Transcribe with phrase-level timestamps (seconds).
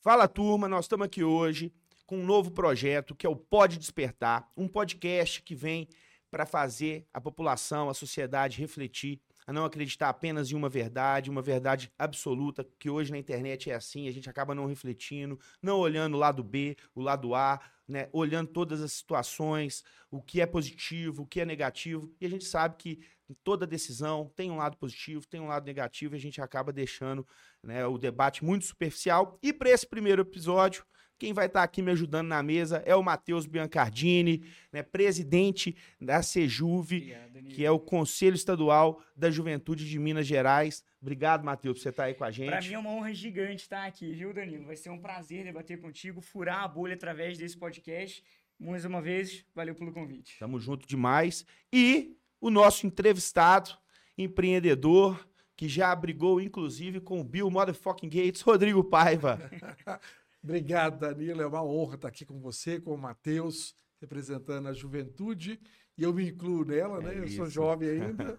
[0.00, 1.72] Fala turma, nós estamos aqui hoje
[2.06, 5.88] com um novo projeto que é o Pode Despertar, um podcast que vem
[6.30, 11.42] para fazer a população, a sociedade refletir, a não acreditar apenas em uma verdade, uma
[11.42, 16.14] verdade absoluta, que hoje na internet é assim, a gente acaba não refletindo, não olhando
[16.14, 21.22] o lado B, o lado A, né, olhando todas as situações, o que é positivo,
[21.22, 23.00] o que é negativo, e a gente sabe que
[23.34, 27.26] toda decisão tem um lado positivo, tem um lado negativo, e a gente acaba deixando
[27.62, 29.38] né, o debate muito superficial.
[29.42, 30.84] E para esse primeiro episódio,
[31.18, 35.74] quem vai estar tá aqui me ajudando na mesa é o Matheus Biancardini, né, presidente
[36.00, 37.16] da Sejuve,
[37.48, 40.84] que é o Conselho Estadual da Juventude de Minas Gerais.
[41.00, 42.50] Obrigado, Matheus, por você estar tá aí com a gente.
[42.50, 44.66] Para mim é uma honra gigante estar aqui, viu, Danilo?
[44.66, 48.22] Vai ser um prazer debater contigo, furar a bolha através desse podcast.
[48.58, 50.38] Mais uma vez, valeu pelo convite.
[50.38, 51.46] Tamo junto demais.
[51.72, 53.70] E o nosso entrevistado,
[54.16, 59.38] empreendedor, que já brigou, inclusive, com o Bill Motherfucking Gates, Rodrigo Paiva.
[60.42, 61.42] Obrigado, Danilo.
[61.42, 65.58] É uma honra estar aqui com você, com o Matheus, representando a juventude.
[65.98, 67.14] E eu me incluo nela, né?
[67.14, 68.38] É eu sou jovem ainda.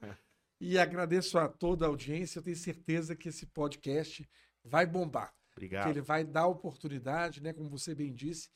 [0.61, 2.39] e agradeço a toda a audiência.
[2.39, 4.29] Eu tenho certeza que esse podcast
[4.63, 5.33] vai bombar.
[5.51, 5.85] Obrigado.
[5.85, 7.51] Que ele vai dar oportunidade, né?
[7.51, 8.49] Como você bem disse,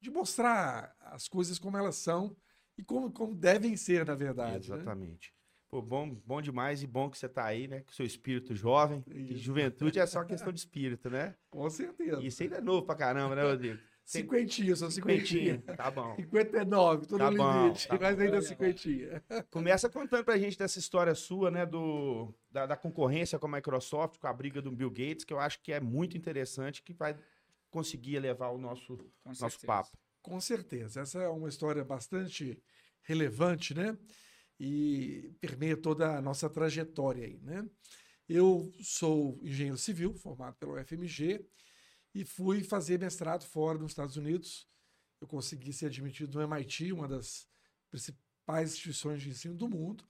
[0.00, 2.36] de mostrar as coisas como elas são
[2.80, 4.70] e como, como devem ser, na verdade.
[4.70, 4.76] Né?
[4.76, 5.28] Exatamente.
[5.28, 5.40] Né?
[5.68, 7.82] Pô, bom, bom demais e bom que você tá aí, né?
[7.82, 9.04] Com seu espírito jovem.
[9.36, 11.36] juventude é só questão de espírito, né?
[11.48, 12.20] Com certeza.
[12.22, 13.78] Isso ainda é novo pra caramba, né, Rodrigo?
[14.02, 15.62] Cinquentinha, só cinquentinha.
[15.76, 16.16] Tá bom.
[16.16, 17.86] 59, tudo tá no bom, limite.
[17.86, 19.22] Tá mas ainda cinquentinha.
[19.52, 21.64] Começa contando pra gente dessa história sua, né?
[21.64, 25.38] Do, da, da, concorrência com a Microsoft, com a briga do Bill Gates, que eu
[25.38, 27.16] acho que é muito interessante, que vai
[27.70, 29.96] conseguir levar o nosso, nosso papo.
[30.22, 31.00] Com certeza.
[31.00, 32.62] Essa é uma história bastante
[33.02, 33.96] relevante, né?
[34.58, 37.64] E permeia toda a nossa trajetória aí, né?
[38.28, 41.44] Eu sou engenheiro civil, formado pelo FMG,
[42.14, 44.68] e fui fazer mestrado fora nos Estados Unidos.
[45.20, 47.48] Eu consegui ser admitido no MIT, uma das
[47.90, 50.04] principais instituições de ensino do mundo.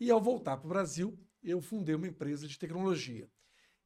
[0.00, 3.28] E ao voltar para o Brasil, eu fundei uma empresa de tecnologia.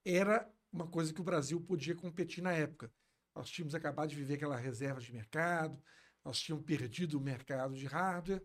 [0.04, 2.92] Era uma coisa que o Brasil podia competir na época.
[3.34, 5.80] Nós tínhamos acabado de viver aquela reserva de mercado,
[6.24, 8.42] nós tínhamos perdido o mercado de hardware,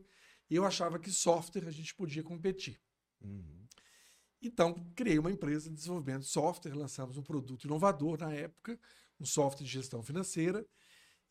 [0.50, 2.80] e eu achava que software a gente podia competir.
[3.22, 3.66] Uhum.
[4.42, 8.80] Então, criei uma empresa de desenvolvimento de software, lançamos um produto inovador na época,
[9.20, 10.66] um software de gestão financeira,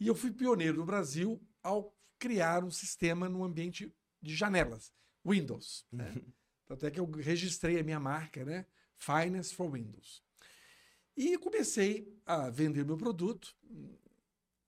[0.00, 4.92] e eu fui pioneiro no Brasil ao criar um sistema no ambiente de janelas,
[5.24, 5.86] Windows.
[5.92, 6.10] Né?
[6.10, 6.32] Uhum.
[6.66, 8.66] Tanto é que eu registrei a minha marca, né?
[8.96, 10.24] Finance for Windows.
[11.16, 13.54] E comecei a vender meu produto.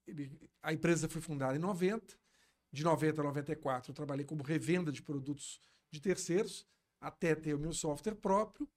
[0.05, 0.31] Ele,
[0.61, 2.17] a empresa foi fundada em 90.
[2.71, 5.59] De 90 a 94, eu trabalhei como revenda de produtos
[5.89, 6.65] de terceiros,
[6.99, 8.67] até ter o meu software próprio.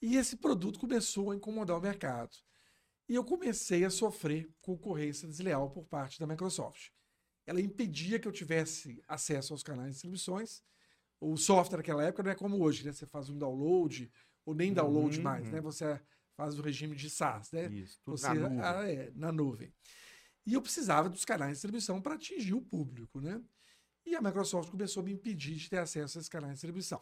[0.00, 2.36] E esse produto começou a incomodar o mercado.
[3.08, 6.90] E eu comecei a sofrer concorrência desleal por parte da Microsoft.
[7.46, 10.62] Ela impedia que eu tivesse acesso aos canais de distribuições.
[11.20, 12.92] O software naquela época não é como hoje, né?
[12.92, 14.10] Você faz um download,
[14.44, 15.22] ou nem download uhum.
[15.22, 15.60] mais, né?
[15.60, 16.00] Você
[16.36, 17.66] faz o regime de SaaS, né?
[17.68, 18.60] Isso, tudo Você, na nuvem.
[18.60, 19.72] Ah, é, na nuvem.
[20.44, 23.40] E eu precisava dos canais de distribuição para atingir o público, né?
[24.04, 27.00] E a Microsoft começou a me impedir de ter acesso a esses canais de distribuição.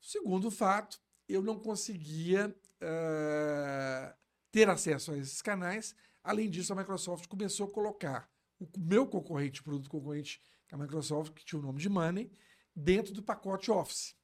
[0.00, 4.14] Segundo fato, eu não conseguia uh,
[4.50, 5.94] ter acesso a esses canais.
[6.22, 10.78] Além disso, a Microsoft começou a colocar o meu concorrente, o produto concorrente que a
[10.78, 12.30] Microsoft, que tinha o nome de Money,
[12.74, 14.16] dentro do pacote Office.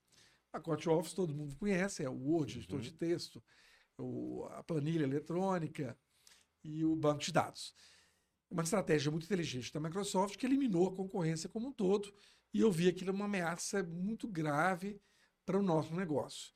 [0.48, 2.82] O pacote Office todo mundo conhece, é o Word, editor uhum.
[2.82, 3.42] de texto,
[4.00, 5.98] o, a planilha eletrônica
[6.62, 7.74] e o banco de dados.
[8.50, 12.12] Uma estratégia muito inteligente da Microsoft que eliminou a concorrência como um todo
[12.52, 15.00] e eu vi aquilo uma ameaça muito grave
[15.44, 16.52] para o nosso negócio.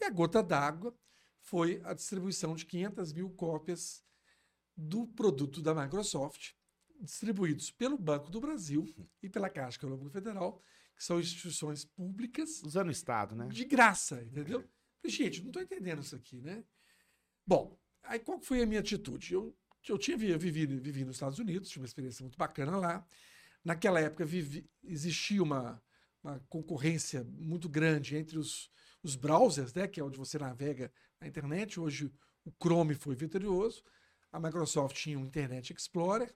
[0.00, 0.96] E a gota d'água
[1.40, 4.04] foi a distribuição de 500 mil cópias
[4.76, 6.52] do produto da Microsoft,
[7.00, 8.84] distribuídos pelo Banco do Brasil
[9.22, 10.62] e pela Caixa Econômica Federal,
[10.96, 12.62] que são instituições públicas.
[12.62, 13.46] Usando o Estado, né?
[13.48, 14.64] De graça, entendeu?
[15.04, 16.64] Gente, não estou entendendo isso aqui, né?
[17.46, 19.34] Bom, aí qual foi a minha atitude?
[19.34, 19.56] Eu,
[19.88, 23.06] eu tinha vivido, vivido nos Estados Unidos, tinha uma experiência muito bacana lá.
[23.64, 25.80] Naquela época vivi, existia uma,
[26.22, 28.70] uma concorrência muito grande entre os,
[29.02, 31.78] os browsers, né, que é onde você navega na internet.
[31.78, 32.12] Hoje
[32.44, 33.82] o Chrome foi vitorioso.
[34.32, 36.34] A Microsoft tinha o Internet Explorer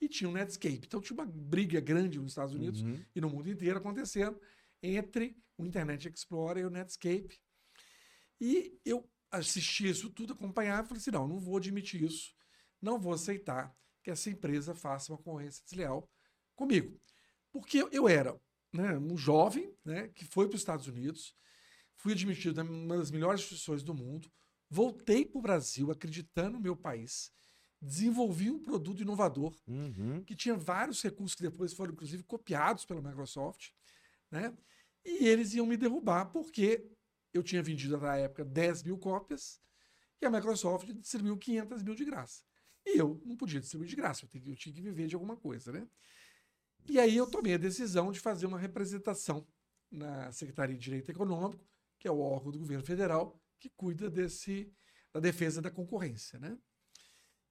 [0.00, 0.82] e tinha o Netscape.
[0.84, 3.00] Então tinha uma briga grande nos Estados Unidos uhum.
[3.14, 4.40] e no mundo inteiro acontecendo
[4.82, 7.40] entre o Internet Explorer e o Netscape.
[8.40, 12.32] E eu assisti isso tudo, acompanhava e falei assim: não, não vou admitir isso,
[12.80, 16.08] não vou aceitar que essa empresa faça uma concorrência desleal
[16.54, 17.00] comigo.
[17.52, 18.38] Porque eu era
[18.72, 21.34] né, um jovem né, que foi para os Estados Unidos,
[21.96, 24.30] fui admitido numa das melhores instituições do mundo,
[24.70, 27.30] voltei para o Brasil acreditando no meu país,
[27.80, 30.22] desenvolvi um produto inovador Uhum.
[30.24, 33.70] que tinha vários recursos que depois foram, inclusive, copiados pela Microsoft,
[34.30, 34.56] né?
[35.04, 36.84] E eles iam me derrubar porque
[37.32, 39.60] eu tinha vendido na época 10 mil cópias
[40.20, 42.42] e a Microsoft distribuiu 500 mil de graça.
[42.86, 45.14] E eu não podia distribuir de graça, eu tinha, que- eu tinha que viver de
[45.14, 45.86] alguma coisa, né?
[46.88, 49.46] E aí eu tomei a decisão de fazer uma representação
[49.90, 51.62] na Secretaria de Direito Econômico,
[51.98, 54.72] que é o órgão do governo federal que cuida desse
[55.12, 56.58] da defesa da concorrência, né?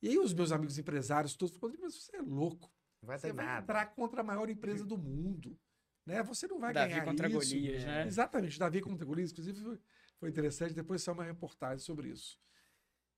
[0.02, 2.72] E aí os meus amigos empresários todos falaram, mas você é louco.
[3.02, 3.64] Vai Você vai nada.
[3.64, 5.60] entrar contra a maior empresa do mundo.
[6.08, 6.24] Né?
[6.24, 7.38] Você não vai Davi ganhar contra isso.
[7.38, 8.08] Golias, né?
[8.08, 9.32] Exatamente, Davi contra Golias.
[9.32, 9.80] Inclusive foi,
[10.18, 12.40] foi interessante, depois saiu uma reportagem sobre isso.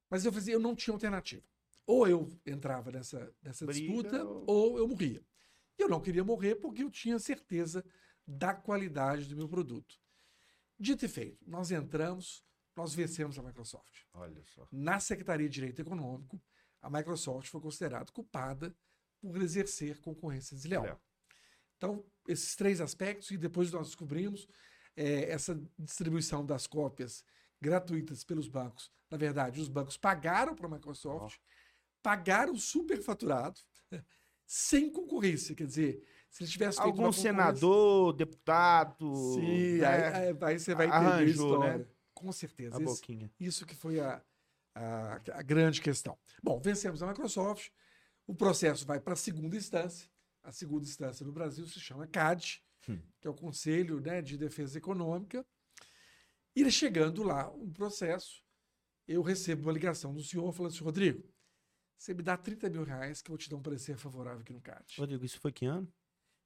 [0.09, 1.45] Mas eu fazia, eu não tinha alternativa.
[1.86, 5.24] Ou eu entrava nessa, nessa Briga disputa, ou- ou eu morria.
[5.77, 7.86] E eu não queria morrer porque eu tinha certeza
[8.25, 9.95] da qualidade do meu produto.
[10.80, 12.44] Dito e feito, nós entramos,
[12.75, 14.68] nós vencemos a Microsoft Olha só.
[14.71, 16.41] na Secretaria de Direito Econômico,
[16.81, 18.75] a Microsoft foi considerada culpada
[19.19, 21.00] por exercer concorrência desleal.
[21.79, 24.45] Então, esses três aspectos, e depois nós descobrimos
[24.97, 27.23] eh, essa distribuição das cópias
[27.61, 28.91] gratuitas pelos bancos.
[29.09, 31.39] Na verdade, os bancos pagaram para a Microsoft,
[32.03, 33.61] pagaram superfaturado,
[34.45, 35.55] sem concorrência.
[35.55, 39.15] Quer dizer, se eles tivessem feito Algum senador, deputado.
[39.35, 39.87] Sim, né?
[39.87, 41.77] aí, aí- você vai entender a história.
[41.77, 41.85] né?
[42.13, 42.75] Com certeza.
[42.75, 43.31] A Esse- boquinha.
[43.39, 44.21] isso que foi a,
[44.75, 46.17] a, a grande questão.
[46.43, 47.69] Bom, vencemos a Microsoft.
[48.27, 50.09] O processo vai para a segunda instância.
[50.50, 53.00] A segunda instância no Brasil se chama CAD, Hum.
[53.22, 55.46] que é o Conselho né, de Defesa Econômica.
[56.56, 58.42] E chegando lá, um processo,
[59.07, 61.24] eu recebo uma ligação do senhor falando assim, Rodrigo,
[61.96, 64.51] você me dá 30 mil reais que eu vou te dar um parecer favorável aqui
[64.51, 64.96] no CAD.
[64.98, 65.88] Rodrigo, isso foi que ano?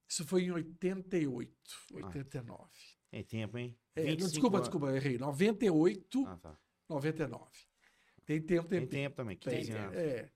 [0.05, 1.53] Isso foi em 88,
[1.93, 1.95] Ah.
[2.07, 2.69] 89.
[3.09, 3.79] Tem tempo, hein?
[3.95, 4.67] É, não, 25 desculpa, anos.
[4.67, 5.17] desculpa, errei.
[5.17, 6.59] 98, Ah, tá.
[6.89, 7.45] 99.
[8.25, 9.95] Tem tempo, tem, Tem tempo também, Tem, 15 anos.
[9.95, 10.29] é.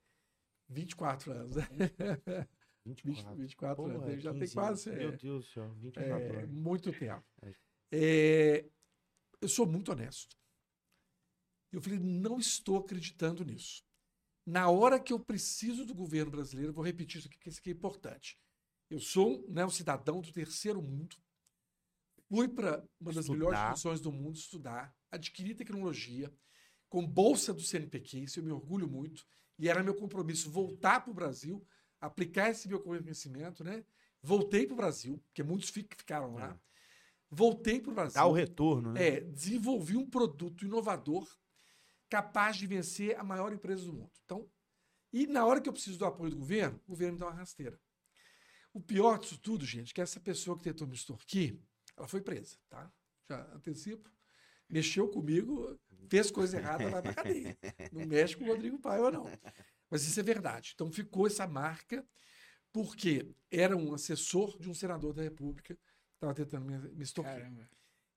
[0.70, 1.68] 24 anos, né?
[1.70, 2.48] 20,
[2.94, 3.34] 24.
[3.36, 4.22] 24 Porra, anos.
[4.22, 4.90] Já tem 15 quase.
[4.90, 5.00] anos.
[5.00, 6.50] é, Meu Deus do céu, 24 é, anos.
[6.50, 7.24] muito tempo.
[7.42, 7.54] É.
[7.90, 8.70] É,
[9.40, 10.36] eu sou muito honesto.
[11.72, 13.84] Eu falei, não estou acreditando nisso.
[14.46, 17.70] Na hora que eu preciso do governo brasileiro, vou repetir isso aqui, porque isso aqui
[17.70, 18.38] é importante.
[18.88, 21.16] Eu sou né, um cidadão do terceiro mundo.
[22.28, 23.72] Fui para uma das melhores Estudar.
[23.72, 26.32] instituições do mundo estudar, adquirir tecnologia,
[26.88, 29.26] com bolsa do CNPq, isso eu me orgulho muito.
[29.58, 31.66] E era meu compromisso voltar para o Brasil,
[32.00, 33.84] aplicar esse meu conhecimento, né?
[34.22, 36.50] Voltei para o Brasil, porque muitos fi- ficaram lá.
[36.52, 36.68] É.
[37.30, 38.14] Voltei para o Brasil.
[38.14, 39.06] Dá o retorno, né?
[39.08, 41.28] É, desenvolvi um produto inovador
[42.08, 44.10] capaz de vencer a maior empresa do mundo.
[44.24, 44.48] Então,
[45.12, 47.34] e na hora que eu preciso do apoio do governo, o governo me dá uma
[47.34, 47.78] rasteira.
[48.72, 51.58] O pior disso tudo, gente, é que essa pessoa que tentou me extorquir,
[51.96, 52.90] ela foi presa, tá?
[53.28, 54.10] Já antecipo.
[54.68, 55.78] Mexeu comigo,
[56.08, 57.58] fez coisa errada, vai pra cadeia.
[57.92, 59.24] Não mexe com o Rodrigo Paiva, não.
[59.90, 60.72] Mas isso é verdade.
[60.74, 62.06] Então ficou essa marca,
[62.72, 65.80] porque era um assessor de um senador da República que
[66.14, 67.32] estava tentando me, me extorquir.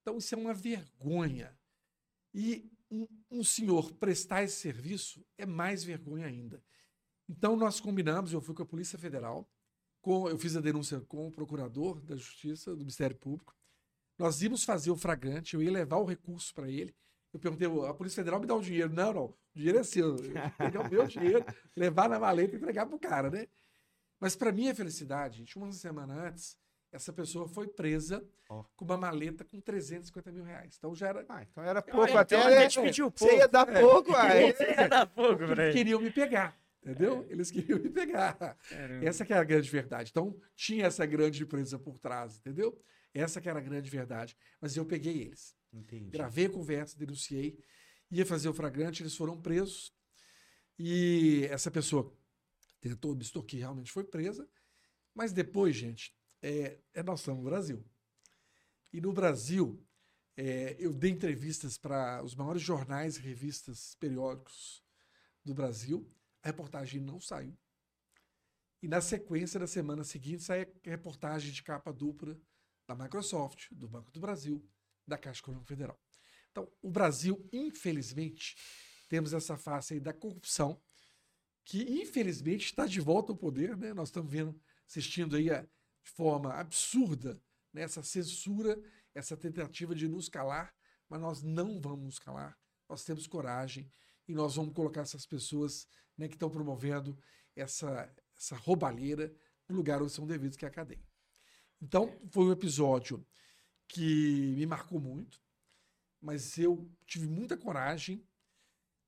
[0.01, 1.57] Então, isso é uma vergonha.
[2.33, 6.63] E um, um senhor prestar esse serviço é mais vergonha ainda.
[7.29, 9.49] Então, nós combinamos, eu fui com a Polícia Federal,
[10.01, 13.55] com, eu fiz a denúncia com o procurador da Justiça, do Ministério Público.
[14.17, 16.95] Nós íamos fazer o flagrante, eu ia levar o recurso para ele.
[17.33, 18.91] Eu perguntei, a Polícia Federal me dá o dinheiro.
[18.93, 20.15] Não, não, o dinheiro é seu.
[20.57, 21.45] Pegar o meu dinheiro,
[21.75, 23.47] levar na maleta e entregar pro cara, né?
[24.19, 26.57] Mas, para minha felicidade, gente, uma semana antes,
[26.91, 28.63] essa pessoa foi presa Ó.
[28.75, 30.75] com uma maleta com 350 mil reais.
[30.77, 31.25] Então já era.
[31.29, 32.35] Ah, então era pouco então até.
[32.35, 33.51] a gente pediu Você ia pouco.
[33.51, 34.51] dar pouco, aí.
[34.53, 35.71] Você ia dar pra Eles ele.
[35.73, 37.25] queriam me pegar, entendeu?
[37.29, 38.33] Eles queriam me pegar.
[38.69, 39.05] Caramba.
[39.05, 40.09] Essa que é a grande verdade.
[40.11, 42.77] Então, tinha essa grande empresa por trás, entendeu?
[43.13, 44.37] Essa que era a grande verdade.
[44.59, 45.55] Mas eu peguei eles.
[45.73, 46.09] Entendi.
[46.09, 47.57] Gravei a conversa, denunciei,
[48.09, 49.93] ia fazer o flagrante, eles foram presos.
[50.77, 52.15] E essa pessoa
[52.79, 54.49] tentou extorquir, realmente foi presa.
[55.13, 57.85] Mas depois, gente, é, é nós estamos no Brasil.
[58.91, 59.85] E no Brasil,
[60.35, 64.83] é, eu dei entrevistas para os maiores jornais revistas periódicos
[65.43, 66.09] do Brasil.
[66.43, 67.57] A reportagem não saiu.
[68.81, 72.35] E na sequência da semana seguinte sai a reportagem de capa dupla
[72.87, 74.67] da Microsoft, do Banco do Brasil,
[75.11, 75.99] da Caixa Econômica Federal.
[76.51, 78.55] Então, o Brasil, infelizmente,
[79.07, 80.81] temos essa face aí da corrupção,
[81.63, 83.93] que infelizmente está de volta ao poder, né?
[83.93, 87.39] Nós estamos vendo, assistindo aí a- de forma absurda
[87.73, 87.83] né?
[87.83, 88.81] essa censura,
[89.13, 90.73] essa tentativa de nos calar,
[91.07, 92.57] mas nós não vamos nos calar.
[92.89, 93.91] Nós temos coragem
[94.27, 95.87] e nós vamos colocar essas pessoas
[96.17, 97.17] né, que estão promovendo
[97.55, 99.33] essa, essa roubalheira
[99.67, 101.05] no lugar onde são devidos, que é a cadeia.
[101.81, 103.25] Então, foi um episódio
[103.91, 105.41] que me marcou muito.
[106.21, 108.23] mas eu tive muita coragem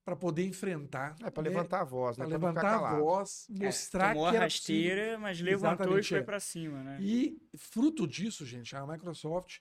[0.05, 1.15] para poder enfrentar.
[1.23, 2.25] É para né, levantar a voz, né?
[2.25, 4.93] ficar levantar a voz, É, mostrar tomou que a era possível.
[4.97, 6.23] rasteira, mas levantou e Exatamente, foi é.
[6.23, 6.97] pra cima, né?
[7.01, 9.59] E fruto disso, gente, a Microsoft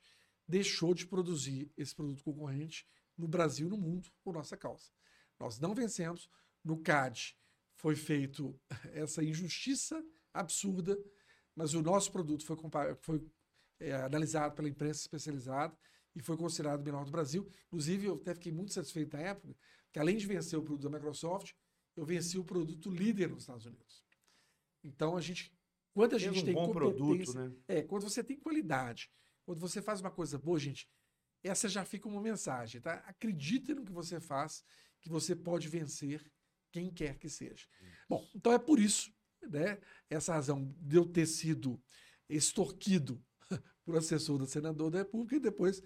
[0.48, 2.86] deixou de produzir esse produto concorrente
[3.16, 4.90] no Brasil e no mundo por nossa causa.
[5.38, 6.28] Nós não vencemos.
[6.64, 7.36] No CAD
[7.76, 8.58] foi feito
[8.94, 10.02] essa injustiça
[10.34, 10.98] absurda,
[11.54, 12.56] mas o nosso produto foi,
[13.00, 13.26] foi
[13.82, 15.76] é, analisado pela imprensa especializada
[16.14, 17.48] e foi considerado o melhor do Brasil.
[17.66, 19.56] Inclusive, eu até fiquei muito satisfeito na época,
[19.92, 21.52] que além de vencer o produto da Microsoft,
[21.96, 24.04] eu venci o produto líder nos Estados Unidos.
[24.82, 25.52] Então, a gente,
[25.92, 27.52] quando a Teve gente um tem bom produto, né?
[27.68, 29.10] é, quando você tem qualidade,
[29.44, 30.88] quando você faz uma coisa boa, gente,
[31.42, 32.94] essa já fica uma mensagem, tá?
[33.06, 34.64] Acredita no que você faz,
[35.00, 36.24] que você pode vencer
[36.70, 37.66] quem quer que seja.
[38.08, 39.12] Bom, então é por isso,
[39.42, 39.78] né?
[40.08, 41.82] Essa razão de eu ter sido
[42.28, 43.22] extorquido
[43.84, 45.82] por assessor do senador da República e depois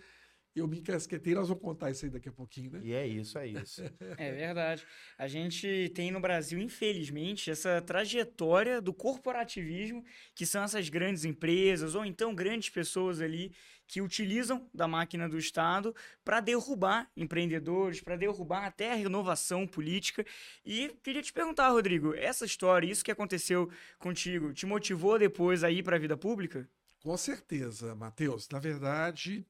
[0.56, 1.34] eu me encasquetei.
[1.34, 2.80] Nós vamos contar isso aí daqui a pouquinho, né?
[2.82, 3.82] E é isso, é isso.
[4.16, 4.86] É verdade.
[5.18, 10.02] A gente tem no Brasil, infelizmente, essa trajetória do corporativismo,
[10.34, 13.52] que são essas grandes empresas ou então grandes pessoas ali
[13.86, 20.24] que utilizam da máquina do Estado para derrubar empreendedores, para derrubar até a renovação política.
[20.64, 25.70] E queria te perguntar, Rodrigo, essa história, isso que aconteceu contigo, te motivou depois a
[25.70, 26.68] ir para a vida pública?
[27.06, 28.48] Com certeza, Matheus.
[28.48, 29.46] Na verdade,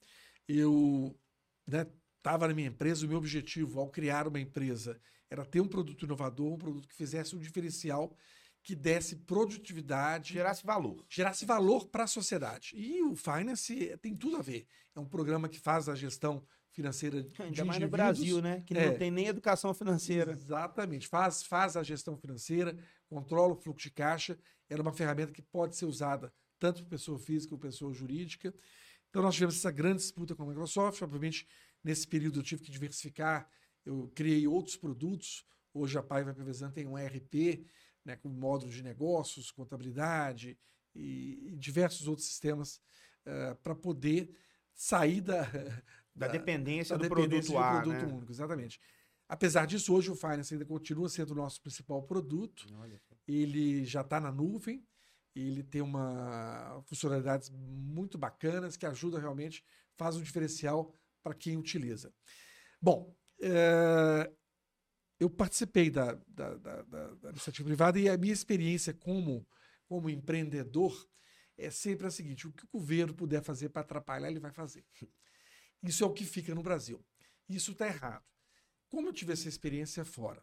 [0.47, 1.19] eu
[1.67, 6.05] estava na minha empresa, o meu objetivo ao criar uma empresa era ter um produto
[6.05, 8.15] inovador, um produto que fizesse um diferencial
[8.63, 11.03] que desse produtividade, Gerasse valor.
[11.09, 12.73] gerasse valor para a sociedade.
[12.77, 14.67] E o Finance tem tudo a ver.
[14.95, 17.89] É um programa que faz a gestão financeira de Ainda mais no.
[17.89, 18.63] Brasil, né?
[18.67, 18.91] Que É.
[18.91, 20.33] não tem nem educação financeira.
[20.33, 21.09] Exatamente.
[21.09, 22.77] Faz, faz a gestão financeira,
[23.09, 24.39] controla o fluxo de caixa.
[24.69, 28.55] Era uma ferramenta que pode ser usada tanto por pessoa física como pessoa jurídica.
[29.09, 31.01] Então, nós tivemos essa grande disputa com a Microsoft.
[31.03, 31.47] Obviamente,
[31.83, 33.49] nesse período eu tive que diversificar.
[33.85, 35.45] Eu criei outros produtos.
[35.73, 37.67] Hoje a Paiva Prevezan tem um ERP,
[38.05, 40.59] né, com módulo de negócios, contabilidade
[40.95, 42.81] e, e diversos outros sistemas
[43.63, 44.31] para poder
[44.73, 45.43] sair da,
[46.17, 48.15] Da, dependência da do dependência produto A, produto né?
[48.15, 48.81] único, exatamente.
[49.29, 52.67] Apesar disso, hoje o Finance ainda continua sendo o nosso principal produto.
[53.29, 54.83] Ele já está na nuvem,
[55.41, 59.63] ele tem uma funcionalidades muito bacanas que ajuda realmente,
[59.97, 62.13] faz um diferencial para quem utiliza.
[62.81, 64.33] Bom, eh,
[65.19, 69.47] eu participei da, da, da- da- iniciativa privada e a minha experiência como,
[69.87, 70.95] como empreendedor
[71.57, 74.85] é sempre a seguinte: o que o governo puder fazer para atrapalhar, ele vai fazer.
[75.83, 77.05] Isso é o que fica no Brasil.
[77.49, 78.25] Isso está errado.
[78.89, 80.43] Como eu tive essa experiência fora,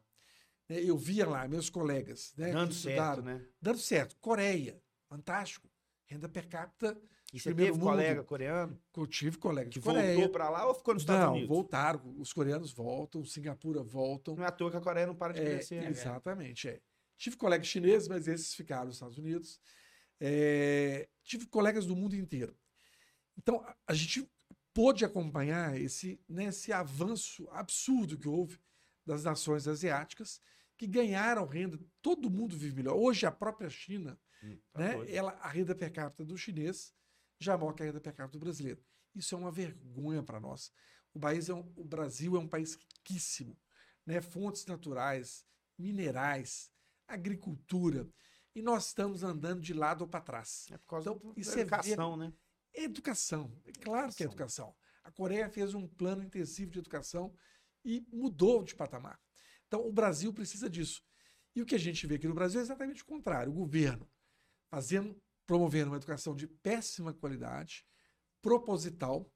[0.68, 3.46] né, eu via lá meus colegas né, Dando que certo, né?
[3.62, 4.18] dando certo.
[4.18, 4.82] Coreia,
[5.18, 5.70] fantástico.
[6.06, 7.00] Renda per capita,
[7.32, 7.82] E você teve mundo.
[7.86, 10.14] colega coreano eu tive colega que Coreia.
[10.16, 11.48] voltou pra lá ou ficou nos Estados Não, Unidos?
[11.50, 12.16] voltaram.
[12.20, 14.36] Os coreanos voltam, Singapura voltam.
[14.36, 15.82] Não é à toa que a Coreia não para de É, crescer.
[15.82, 15.90] né?
[15.90, 16.82] exatamente, é.
[17.18, 19.60] Tive colegas chineses, mas esses ficaram nos Estados Unidos.
[20.20, 22.56] É, tive colegas do mundo inteiro.
[23.38, 24.30] Então, a, a gente
[24.74, 28.60] pôde acompanhar esse, né, esse avanço absurdo que houve
[29.06, 30.42] das nações asiáticas,
[30.78, 31.80] que ganharam renda.
[32.02, 32.96] Todo mundo vive melhor.
[32.96, 35.10] Hoje, a própria China, Hum, tá né, doido.
[35.10, 36.94] ela, a renda per capita do chinês
[37.40, 38.84] já maior que a renda per capita do brasileiro.
[39.16, 40.72] Isso é uma vergonha para nós.
[41.14, 43.58] O, país é um- o Brasil é um país riquíssimo,
[44.06, 44.22] né?
[44.22, 45.46] fontes naturais,
[45.78, 46.72] minerais,
[47.08, 48.10] agricultura,
[48.56, 50.68] e nós estamos andando de lado para trás.
[50.72, 52.34] É por causa Então, da é educação, né?
[52.74, 54.76] Educação, é claro que é educação.
[55.04, 57.36] A Coreia fez um plano intensivo de educação
[57.84, 59.20] e mudou de patamar.
[59.68, 61.04] Então, o Brasil precisa disso.
[61.56, 63.52] E o que a gente vê aqui no Brasil é exatamente o contrário.
[63.52, 64.10] O governo
[64.74, 65.16] fazendo,
[65.46, 67.86] promovendo uma educação de péssima qualidade,
[68.42, 69.32] proposital,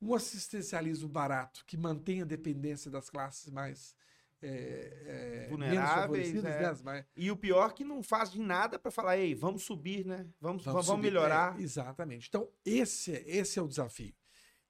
[0.00, 3.96] um assistencialismo barato que mantém a dependência das classes mais
[4.40, 6.82] é, é, menos Vulneráveis, é.
[6.84, 10.06] né, E o pior é que não faz de nada pra falar, ei, vamos subir,
[10.06, 10.24] né?
[10.40, 11.02] Vamos, vamos, subir.
[11.02, 11.58] melhorar.
[11.58, 12.28] É, exatamente.
[12.28, 14.14] Então, esse, é- esse é o desafio.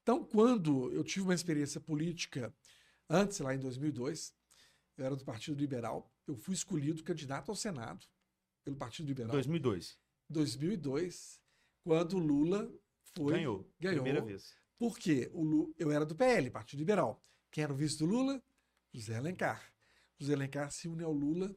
[0.03, 2.53] Então, quando eu tive uma experiência política,
[3.09, 4.33] antes, lá em 2002,
[4.97, 8.07] eu era do Partido Liberal, eu fui escolhido candidato ao Senado
[8.71, 9.33] pelo Partido Liberal.
[9.33, 9.99] 2002.
[10.29, 11.41] 2002,
[11.85, 12.71] quando Lula
[13.17, 13.33] foi.
[13.35, 13.69] Ganhou.
[13.81, 14.03] ganhou.
[14.03, 14.55] Primeira vez.
[14.79, 15.29] Por quê?
[15.33, 17.23] O Lu- eu era do PL, Partido Liberal.
[17.51, 18.43] Quem era o vice do Lula?
[18.93, 19.73] José Alencar.
[20.19, 21.55] José Alencar se une ao Lula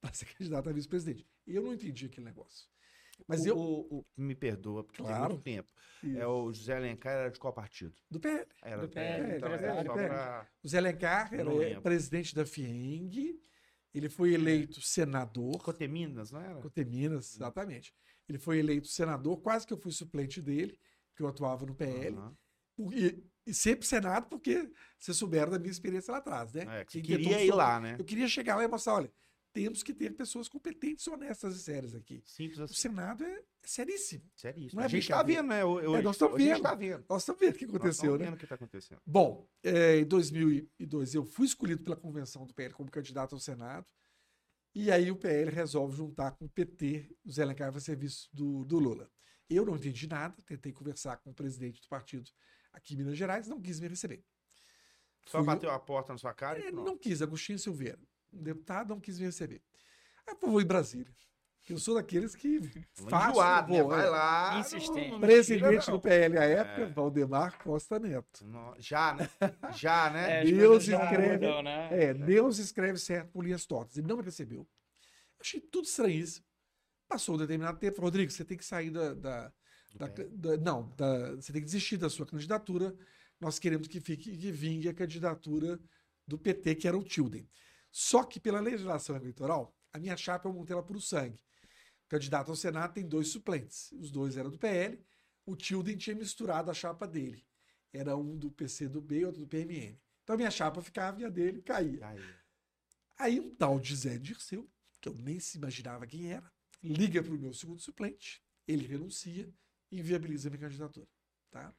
[0.00, 1.26] para ser candidato a vice-presidente.
[1.46, 2.68] Eu não entendi aquele negócio.
[3.26, 3.56] Mas o, eu.
[3.56, 5.30] o- o- me perdoa, porque tem Claro.
[5.34, 5.72] muito tempo.
[6.02, 6.18] Isso.
[6.18, 7.94] É o José Alencar era de qual partido?
[8.10, 8.46] Do PL.
[8.62, 10.48] Era Do PL, PL, então era PL, pra...
[10.62, 13.40] O Zé Alencar era presidente da FIENG,
[13.94, 16.60] ele foi eleito senador, Coteminas, não era?
[16.60, 17.94] Coteminas, exatamente.
[18.28, 20.78] Ele foi eleito senador, quase que eu fui suplente dele,
[21.14, 22.16] que eu atuava no PL.
[22.16, 22.36] Aham.
[22.74, 26.80] Porque E sempre Senado, porque vocês souberam da minha experiência lá atrás, né?
[26.80, 27.96] É, que você queria ir lá, né?
[27.98, 29.12] Eu queria chegar lá e mostrar, olha,
[29.52, 32.22] temos que ter pessoas competentes, honestas e sérias aqui.
[32.24, 32.74] Simples O assim.
[32.74, 34.24] Senado é seríssimo.
[34.34, 34.76] Seríssimo.
[34.76, 35.42] Não é a gente tá brincadeira.
[35.42, 35.64] vendo, né?
[35.64, 36.62] Hoje, nós estamos gente vendo.
[36.62, 37.04] tá vendo.
[37.08, 38.24] Nós estamos vendo o que aconteceu, né?
[38.24, 39.00] vendo o que tá acontecendo.
[39.06, 43.86] Bom, é, em 2002 eu fui escolhido pela convenção do PL como candidato ao Senado.
[44.74, 48.64] E aí o PL resolve juntar com o PT, o Zé Alencar vai serviço do,
[48.64, 49.10] do Lula.
[49.50, 52.30] Eu não entendi nada, tentei conversar com o presidente do partido
[52.72, 54.24] aqui em Minas Gerais, não quis me receber.
[55.26, 57.98] Só Fui- bateu a porta na sua cara É, não quis, Agostinho Silveira,
[58.32, 59.62] um deputado, não quis me receber.
[60.26, 61.12] Aí eu vou em Brasília.
[61.68, 62.60] Eu sou daqueles que
[63.08, 63.80] faço, Enjoado, né?
[63.80, 64.08] vou, Vai é.
[64.10, 64.58] lá.
[64.58, 64.90] Insistente.
[65.10, 66.00] não- não Presidente do.
[66.00, 66.86] PL à época, É.
[66.86, 68.44] Valdemar Costa Neto.
[68.44, 69.28] No- Já, né?
[69.76, 70.40] Já, né?
[70.40, 71.88] É, Deus já escreve- mudam, né?
[71.92, 73.96] É, Deus escreve certo por linhas tortas.
[73.96, 74.66] Ele não me recebeu.
[75.40, 76.44] Achei tudo estranhíssimo.
[77.08, 78.00] Passou um determinado tempo.
[78.00, 79.14] Rodrigo, você tem que sair da.
[79.14, 79.52] da-
[79.94, 82.92] da- da- não, da- você tem que desistir da sua candidatura.
[83.40, 85.78] Nós queremos que fique que vingue a candidatura
[86.26, 87.48] do PT, que era o Tilden.
[87.92, 91.44] Só que pela legislação eleitoral, a minha chapa eu montei ela por sangue.
[92.06, 93.92] O candidato ao Senado tem dois suplentes.
[93.92, 94.98] Os dois eram do PL.
[95.44, 97.44] O Tilden tinha misturado a chapa dele.
[97.92, 100.00] Era um do PCdoB e outro do PMN.
[100.22, 102.06] Então a minha chapa ficava e a dele caía.
[102.06, 102.34] Aí.
[103.18, 104.66] Aí um tal de Zé Dirceu,
[104.98, 106.50] que eu nem se imaginava quem era,
[106.82, 109.52] liga para o meu segundo suplente, ele renuncia
[109.90, 111.08] e inviabiliza a minha candidatura.
[111.50, 111.74] Tá?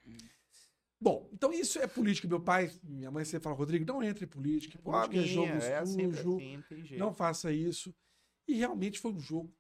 [1.04, 2.30] Bom, então isso é política.
[2.30, 5.58] Meu pai, minha mãe sempre fala, Rodrigo, não entre em política, política é jogo minha,
[5.58, 6.64] é sempre sujo, assim,
[6.96, 7.94] não faça isso.
[8.48, 9.54] E realmente foi um jogo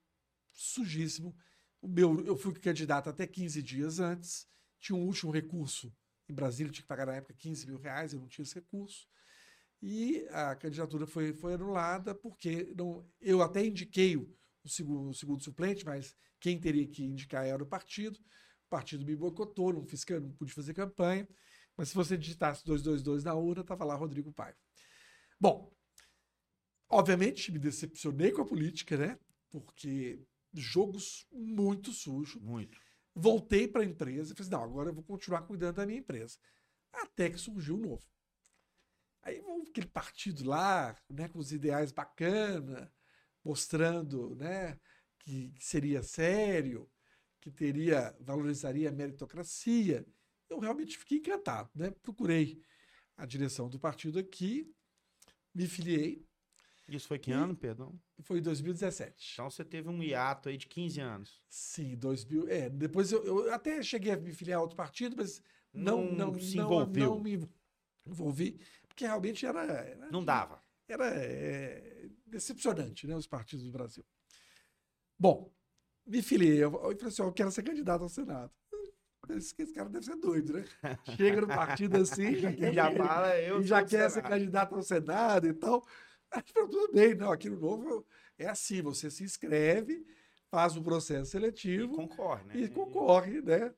[0.53, 1.35] sujíssimo.
[1.81, 4.47] O meu, eu fui candidato até 15 dias antes,
[4.79, 5.93] tinha um último recurso
[6.29, 9.05] em Brasília, tinha que pagar na época 15 mil reais, eu não tinha esse recurso.
[9.81, 14.33] E a candidatura foi, foi anulada porque não, eu até indiquei o,
[14.63, 18.17] o segundo, o segundo suplente, mas quem teria que indicar era o partido.
[18.73, 21.29] Partido me boicotou, não, fiz, não pude fazer campanha.
[21.77, 24.57] Mas se você digitasse 222 na urna, estava lá Rodrigo Paiva.
[25.39, 25.71] Bom,
[26.89, 29.19] obviamente me decepcionei com a política, né?
[29.51, 30.19] Porque
[30.51, 32.41] jogos muito sujos.
[32.41, 32.79] Muito.
[33.13, 35.99] Voltei para a empresa e falei, assim, não, agora eu vou continuar cuidando da minha
[35.99, 36.39] empresa.
[36.91, 38.07] Até que surgiu o novo.
[39.21, 42.91] Aí aquele partido lá, né, com os ideais bacana,
[43.45, 44.79] mostrando, né,
[45.19, 46.89] que, que seria sério,
[47.43, 50.05] que teria valorizaria a meritocracia.
[50.49, 51.91] Eu realmente fiquei encantado, né?
[52.01, 52.61] Procurei
[53.17, 54.73] a direção do partido aqui,
[55.53, 56.25] me filiei,
[56.87, 57.99] Isso foi que E- ano, perdão?
[58.21, 59.31] foi em 2017.
[59.33, 61.43] Então você teve um hiato aí de 15 anos.
[61.49, 62.47] Sim, 2000.
[62.47, 65.41] É, depois eu, eu até cheguei a me filiar a outro partido, mas
[65.73, 67.09] não, Não não, se não, envolveu.
[67.15, 67.49] não me
[68.07, 70.61] envolvi, porque realmente era, era, Não dava.
[70.87, 74.05] era é, decepcionante, né, os partidos do Brasil.
[75.17, 75.52] Bom,
[76.05, 78.51] me filiei, eu, falei assim, eu quero ser candidato ao Senado.
[79.29, 80.65] Esse, esse cara deve ser doido, né?
[81.15, 84.83] Chega no partido assim, já quer, Já fala, eu e já quer ser candidato ao
[84.83, 85.85] Senado e tal.
[86.29, 88.05] Aí, falei, tudo bem, não, aqui no Novo
[88.37, 90.05] é assim, você se inscreve,
[90.51, 92.57] faz o processo E seletivo, concorre, né?
[92.57, 93.73] e concorre, né?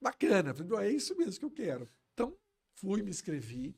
[0.00, 0.52] Bacana.
[0.52, 1.88] Falei, é isso mesmo que eu quero.
[2.12, 2.36] Então,
[2.74, 3.74] fui, me inscrevi,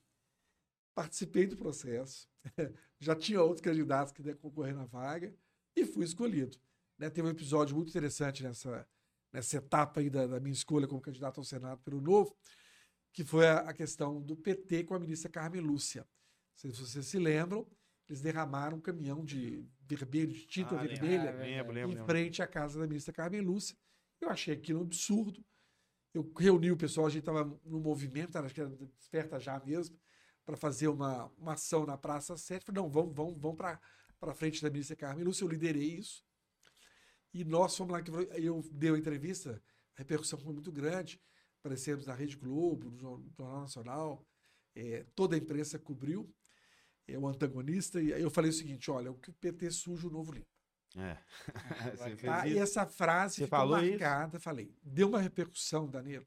[0.95, 2.29] participei do processo,
[2.99, 5.33] já tinha outros candidatos que concorrer na vaga
[5.77, 6.59] e fui escolhido.
[6.99, 7.09] Né?
[7.09, 8.87] Teve um episódio muito interessante nessa,
[9.33, 12.37] nessa etapa aí da, da minha escolha como candidato ao Senado pelo Novo,
[13.13, 16.03] que foi a, a questão do PT com a ministra Carmen Lúcia.
[16.03, 17.67] Não sei se vocês se lembram,
[18.09, 22.47] eles derramaram um caminhão de vermelho, de tinta Ah, vermelha, Lembro, lembro, em frente à
[22.47, 23.77] casa da ministra Carmen Lúcia.
[24.21, 25.45] Eu achei aquilo um absurdo.
[26.13, 29.97] Eu reuni o pessoal, a gente estava no movimento, acho que era desperta já mesmo,
[30.45, 32.65] para fazer uma, uma ação na Praça 7.
[32.65, 35.45] Falei, não, vamos, vamos, vamos para frente da ministra Carmen Lúcia.
[35.45, 36.25] Eu liderei isso.
[37.41, 39.63] E nós fomos lá, que eu dei uma entrevista,
[39.95, 41.21] a repercussão foi muito grande.
[41.61, 44.27] Aparecemos na Rede Globo, no Jor- Jornal Nacional,
[44.75, 46.29] eh, toda a imprensa cobriu,
[47.07, 50.09] é o antagonista, e aí eu falei o seguinte: olha, o que o PT suja,
[50.09, 50.47] o novo limpo.
[50.97, 51.17] É.
[51.97, 52.47] Você fez Tá?
[52.49, 53.91] E essa frase Você ficou falou isso?
[53.91, 54.75] marcada, falei.
[54.83, 56.27] Deu uma repercussão, Danilo.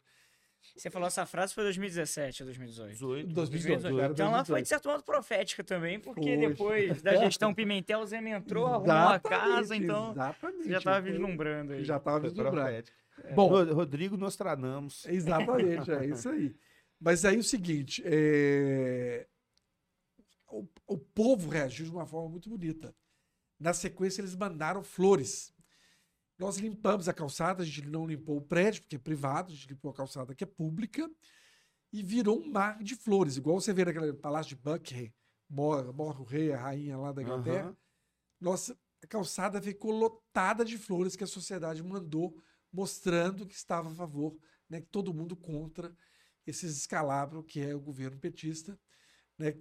[0.76, 2.92] Você falou essa frase foi 2017 ou 2018?
[2.94, 3.34] 18.
[3.34, 3.82] 2018.
[3.82, 4.04] 2018.
[4.04, 4.64] era Então lá foi 2018.
[4.64, 6.48] de certo modo profética também, porque Foi.
[6.48, 10.70] depois da gestão Pimentel, o Zé entrou, arrumou a casa, Exatamente, então exatamente.
[10.70, 11.84] já estava vislumbrando aí.
[11.84, 12.56] Já estava vislumbrando.
[12.58, 12.98] profético.
[13.36, 15.06] Bom, Ro- Rodrigo Nostradamus.
[15.08, 16.56] exatamente, é isso aí.
[17.00, 19.28] Mas aí o seguinte, é,
[20.48, 22.96] o, o povo reagiu de uma forma muito bonita.
[23.60, 25.54] Na sequência, eles mandaram flores.
[26.42, 29.68] Nós limpamos a calçada, a gente não limpou o prédio, porque é privado, a gente
[29.68, 31.08] limpou a calçada que é pública,
[31.94, 35.14] e virou um mar de flores, igual você vê naquele palácio de Buckingham,
[35.48, 37.68] morre, o rei, a rainha lá da Inglaterra.
[37.68, 37.78] Aham.
[38.40, 42.36] Nossa, a calçada ficou lotada de flores que a sociedade mandou,
[42.74, 44.36] mostrando que estava a favor,
[44.68, 45.96] né, que todo mundo contra.
[46.48, 48.80] esses escalabros que é o governo petista,
[49.38, 49.56] né?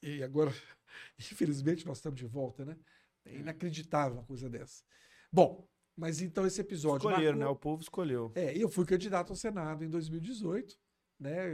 [0.00, 0.50] E agora,
[1.20, 2.78] infelizmente, nós estamos de volta, né?
[3.22, 4.82] É inacreditável uma coisa dessa.
[5.30, 7.08] Bom, mas então esse episódio.
[7.08, 7.46] Escolheram, marcou- né?
[7.46, 8.32] O povo escolheu.
[8.34, 10.78] É, eu fui candidato ao Senado em 2018,
[11.18, 11.48] né?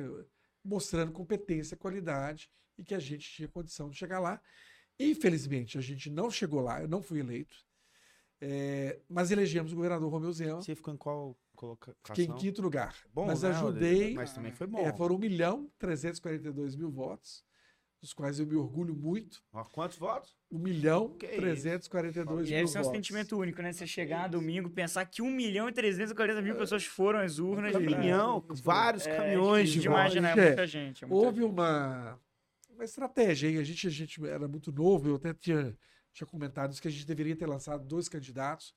[0.64, 4.40] Mostrando competência, qualidade e que a gente tinha condição de chegar lá.
[4.98, 7.56] Infelizmente, a gente não chegou lá, eu não fui eleito.
[8.40, 10.62] É, mas elegemos o governador Romeu Zema.
[10.62, 11.96] Você ficou em qual colocação?
[12.04, 12.94] Fiquei em quinto lugar.
[13.12, 14.14] Bom, mas né, ajudei.
[14.14, 14.78] Mas também foi bom.
[14.78, 17.44] É, foram 1 milhão 342 mil votos,
[18.00, 19.42] dos quais eu me orgulho muito.
[19.52, 20.36] Ó, Quantos votos?
[20.50, 21.36] 1 milhão Que isso.
[21.36, 22.96] 342 E mil esse é um votos.
[22.96, 23.72] sentimento único, né?
[23.72, 27.74] Você chegar domingo, pensar que 1 milhão e 340 mil pessoas foram às urnas.
[27.74, 30.22] Um pra- Caminhão, vários É, caminhões de demais, votos.
[30.22, 30.32] né?
[30.32, 31.04] É muita gente.
[31.04, 32.18] é muita Houve uma,
[32.70, 33.58] uma estratégia, hein?
[33.58, 35.76] A gente, a gente era muito novo, eu até tinha,
[36.12, 38.74] tinha comentado isso, que a gente deveria ter lançado dois candidatos.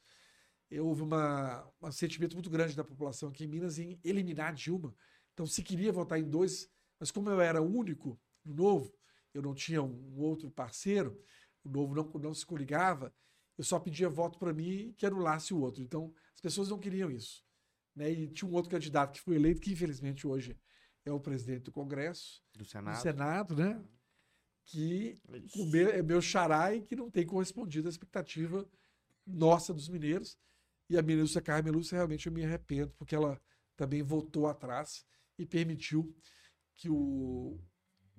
[0.71, 4.95] E houve uma, um sentimento muito grande da população aqui em Minas em eliminar Dilma.
[5.33, 8.91] Então, se queria votar em dois, mas como eu era o único no novo,
[9.33, 11.19] eu não tinha um outro parceiro,
[11.63, 13.13] o novo não, não se coligava,
[13.57, 15.81] eu só pedia voto para mim que anulasse o outro.
[15.81, 17.43] Então, as pessoas não queriam isso.
[17.95, 18.11] Né?
[18.11, 20.57] E tinha um outro candidato que foi eleito, que infelizmente hoje
[21.05, 23.01] é o presidente do Congresso, Do do Senado.
[23.01, 23.83] Senado, né?
[24.65, 25.15] Que
[25.55, 28.67] o meu, é meu xará e que não tem correspondido à expectativa
[29.25, 30.37] nossa dos mineiros.
[30.89, 33.39] E a ministra Carmen Lúcia, realmente eu me arrependo, porque ela
[33.75, 35.05] também voltou atrás
[35.37, 36.15] e permitiu
[36.75, 37.59] que o,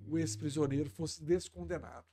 [0.06, 2.06] o ex-prisioneiro fosse descondenado.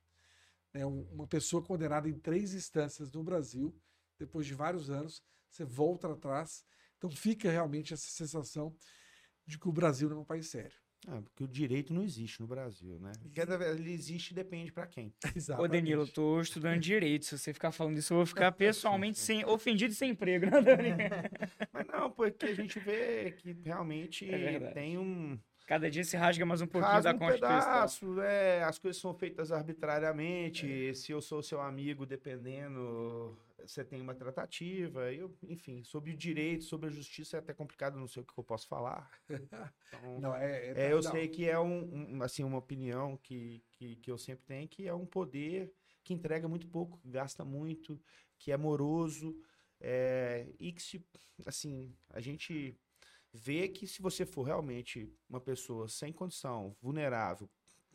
[0.75, 3.75] Um- Uma pessoa condenada em três instâncias no Brasil,
[4.17, 6.63] depois de vários anos, você volta atrás.
[6.97, 8.75] Então fica realmente essa sensação
[9.47, 10.78] de que o Brasil não é um país sério.
[11.08, 13.13] É, porque o direito não existe no Brasil, né?
[13.34, 15.15] Cada vez ele existe depende pra quem.
[15.58, 17.25] Ô, Danilo, eu tô estudando direito.
[17.25, 20.52] Se você ficar falando isso, eu vou ficar pessoalmente sem, ofendido e sem emprego, né,
[20.62, 20.89] Dani?
[21.71, 26.43] Mas não, porque a gente vê que realmente É tem um Cada dia se rasga
[26.47, 27.60] mais um pouquinho rasga da um Constituição.
[27.60, 30.95] pedaço, é, as coisas são feitas arbitrariamente.
[30.95, 35.13] Se eu sou seu amigo, dependendo, você tem uma tratativa.
[35.13, 38.34] Eu, enfim, sobre o direito, sobre a justiça é até complicado, não sei o que
[38.36, 39.12] eu posso falar.
[39.91, 41.12] Então, Não, é, É, eu não.
[41.12, 44.88] sei que é um, um, assim, uma opinião que, que, que eu sempre tenho, que
[44.88, 45.71] é um poder
[46.03, 48.01] que entrega muito pouco, que gasta muito,
[48.39, 49.39] que é moroso,
[49.79, 51.05] é, e que se,
[51.45, 52.75] assim, a gente
[53.34, 57.50] vê que se você for realmente uma pessoa sem condição, vulnerável,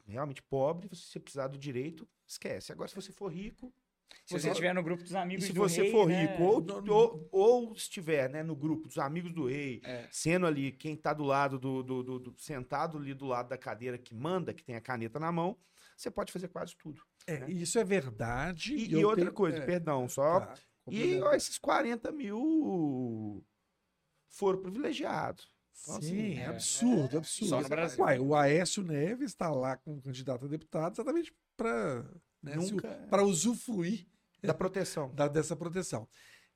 [0.06, 2.70] realmente pobre, se você precisar do direito, esquece.
[2.72, 3.72] Agora, se você for rico,
[4.26, 6.26] Se você estiver no grupo dos e amigos se do você rei, for né?
[6.26, 10.06] rico, ou, ou, ou estiver né, no grupo dos amigos do rei, É.
[10.10, 13.58] sendo ali quem tá do lado do, do, do- do- sentado ali do lado da
[13.58, 15.56] cadeira que manda, que tem a caneta na mão,
[15.96, 17.02] você pode fazer quase tudo.
[17.26, 18.74] É, isso é verdade.
[18.74, 20.40] E, e outra tenho- coisa, é, perdão, só.
[20.40, 20.54] tá,
[20.88, 23.42] e ó, esses 40 mil
[24.34, 25.52] foram privilegiados.
[25.82, 27.48] Então, Sim, assim, é é, absurdo, absurdo.
[27.50, 28.04] só no Brasil.
[28.04, 32.04] Uai, o Aécio Neves está lá como candidato a deputado exatamente para
[32.42, 34.06] Nunca- para usufruir
[34.42, 35.14] Da proteção.
[35.14, 36.08] da- dessa proteção.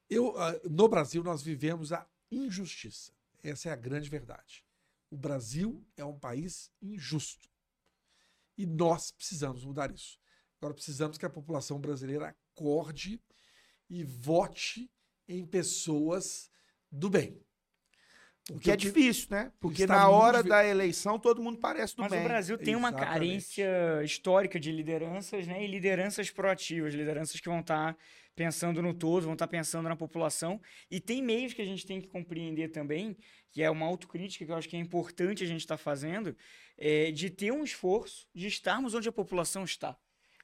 [0.09, 3.13] Eu, ah, no Brasil, nós vivemos a injustiça.
[3.43, 4.65] Essa é a grande verdade.
[5.11, 7.49] O Brasil é um país injusto.
[8.57, 10.19] E nós precisamos mudar isso.
[10.61, 13.21] Agora, precisamos que a população brasileira acorde
[13.89, 14.91] e vote
[15.29, 16.51] em pessoas
[16.91, 17.41] do bem.
[18.51, 19.53] O que é difícil, né?
[19.61, 22.21] Porque na hora da eleição todo mundo parece do Mas bem.
[22.21, 23.13] o Brasil tem uma Exatamente.
[23.13, 25.63] carência histórica de lideranças, né?
[25.63, 27.97] E lideranças proativas, lideranças que vão estar
[28.35, 30.61] pensando no todo, vão estar pensando na população.
[30.91, 33.17] E tem meios que a gente tem que compreender também,
[33.51, 36.37] que é uma autocrítica que eu acho que é importante a gente estar fazendo,
[36.79, 39.99] é, de ter um esforço de estarmos onde a população está.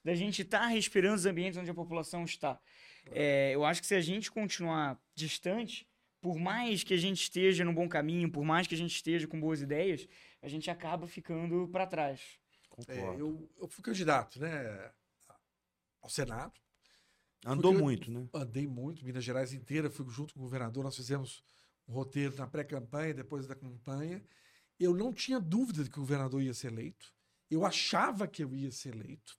[0.04, 2.60] Da gente estar respirando os ambientes onde a população está.
[3.12, 5.86] É, eu acho que se a gente continuar distante,
[6.24, 9.28] por mais que a gente esteja no bom caminho, por mais que a gente esteja
[9.28, 10.08] com boas ideias,
[10.40, 12.18] a gente acaba ficando para trás.
[12.88, 13.20] É, Concordo.
[13.20, 14.90] eu, eu fui candidato né,
[16.00, 16.54] ao Senado.
[17.44, 18.26] Andou muito, né?
[18.32, 21.44] Andei muito, Minas Gerais inteira, fui junto com o governador, nós fizemos
[21.87, 24.24] um roteiro na pré-campanha, depois da campanha.
[24.80, 27.12] Eu não tinha dúvida de que o governador ia ser eleito.
[27.50, 29.37] Eu achava que eu ia ser eleito.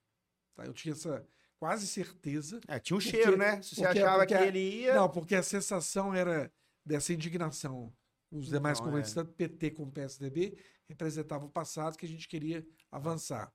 [0.54, 0.64] tá?
[0.64, 1.26] Eu tinha essa
[1.58, 2.60] quase certeza.
[2.68, 3.60] É, tinha um Porque- cheiro, né?
[3.60, 4.94] Se você porque- achava porque que ele ia.
[4.94, 6.48] Não, porque a sensação era
[6.86, 7.92] dessa indignação.
[8.30, 9.14] Os demais Não, componentes, é.
[9.14, 10.56] tanto PT como PSDB,
[10.88, 13.52] representavam o passado que a gente queria avançar.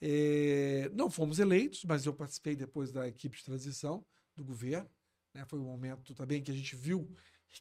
[0.00, 4.90] É, não fomos eleitos, mas eu participei depois da equipe de transição do governo.
[5.32, 5.44] né?
[5.46, 7.14] Foi um momento também que a gente viu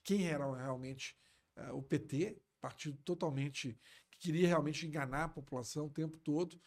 [0.04, 1.16] quem era realmente
[1.56, 3.78] eh, o PT, partido totalmente
[4.10, 6.60] que queria realmente enganar a população o tempo todo.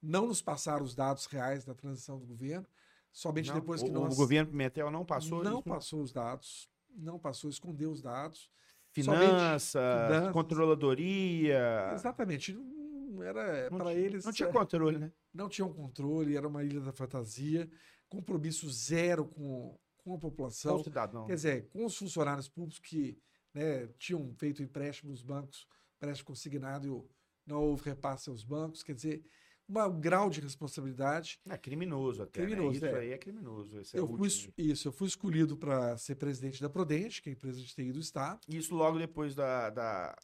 [0.00, 2.66] Não nos passaram os dados reais da transição do governo,
[3.12, 5.62] somente Não, depois que o, nós o governo Pimentel não passou não isso.
[5.68, 8.50] passou os dados, não passou, escondeu os dados.
[8.90, 10.32] Finanças, finanças.
[10.32, 11.90] controladoria.
[11.94, 12.52] Exatamente.
[12.52, 14.24] Não era para eles.
[14.24, 15.12] Não tinha é, controle, né?
[15.32, 17.70] não tinha um controle, era uma ilha da fantasia,
[18.08, 20.76] compromisso zero com, com a população.
[20.76, 21.26] o cidadão.
[21.26, 23.18] Quer dizer, com os funcionários públicos que
[23.54, 28.82] né, tinham feito empréstimo nos bancos, empréstimo consignado, e não houve repasse aos bancos.
[28.82, 29.24] Quer dizer,
[29.68, 31.38] uma- um grau de responsabilidade.
[31.48, 32.40] É criminoso até.
[32.40, 32.46] né?
[32.46, 32.98] Criminoso, Isso é.
[32.98, 33.80] aí é criminoso.
[33.80, 37.28] Esse é Eu o fui, isso, eu fui escolhido para ser presidente da Prodente, que
[37.28, 38.40] é a empresa de TI do Estado.
[38.48, 40.16] Isso logo depois da, da,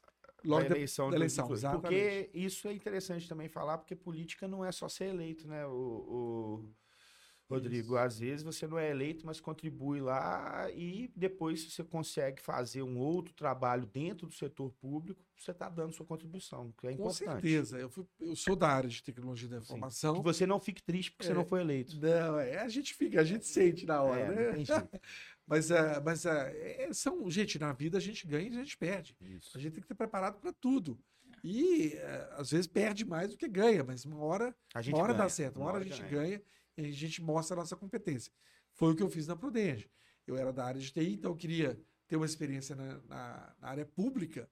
[0.43, 1.05] Logo da eleição.
[1.07, 1.85] da de eleição, 2018.
[1.85, 2.27] exatamente.
[2.29, 5.71] Porque isso é interessante também falar, porque política não é só ser eleito, né, o,
[5.71, 6.69] o
[7.49, 7.87] Rodrigo?
[7.95, 7.97] Isso.
[7.97, 12.97] Às vezes você não é eleito, mas contribui lá e depois você consegue fazer um
[12.97, 17.23] outro trabalho dentro do setor público, você está dando sua contribuição, que é Com importante.
[17.41, 17.77] certeza.
[17.79, 19.63] Eu, fui- eu sou da área de tecnologia da Sim.
[19.63, 20.15] informação.
[20.15, 21.35] Que você não fique triste porque você É.
[21.35, 21.99] não foi eleito.
[21.99, 24.63] Não, é, a gente fica, a gente sente na hora, É, né?
[25.47, 28.77] Mas, é, mas é, é, são, gente, na vida a gente ganha e a gente
[28.77, 29.17] perde.
[29.19, 29.57] Isso.
[29.57, 30.99] A gente tem que estar preparado para tudo.
[31.43, 35.01] E é, às vezes perde mais do que ganha, mas uma hora, A gente uma
[35.01, 36.35] hora dá ganha, certo, uma hora a gente ganha.
[36.35, 36.41] e
[36.87, 38.31] a gente mostra a nossa competência.
[38.73, 39.89] Foi o que eu fiz na Prudente.
[40.25, 43.67] Eu era da área de TI, então eu queria ter uma experiência na, na- na
[43.69, 44.49] área pública.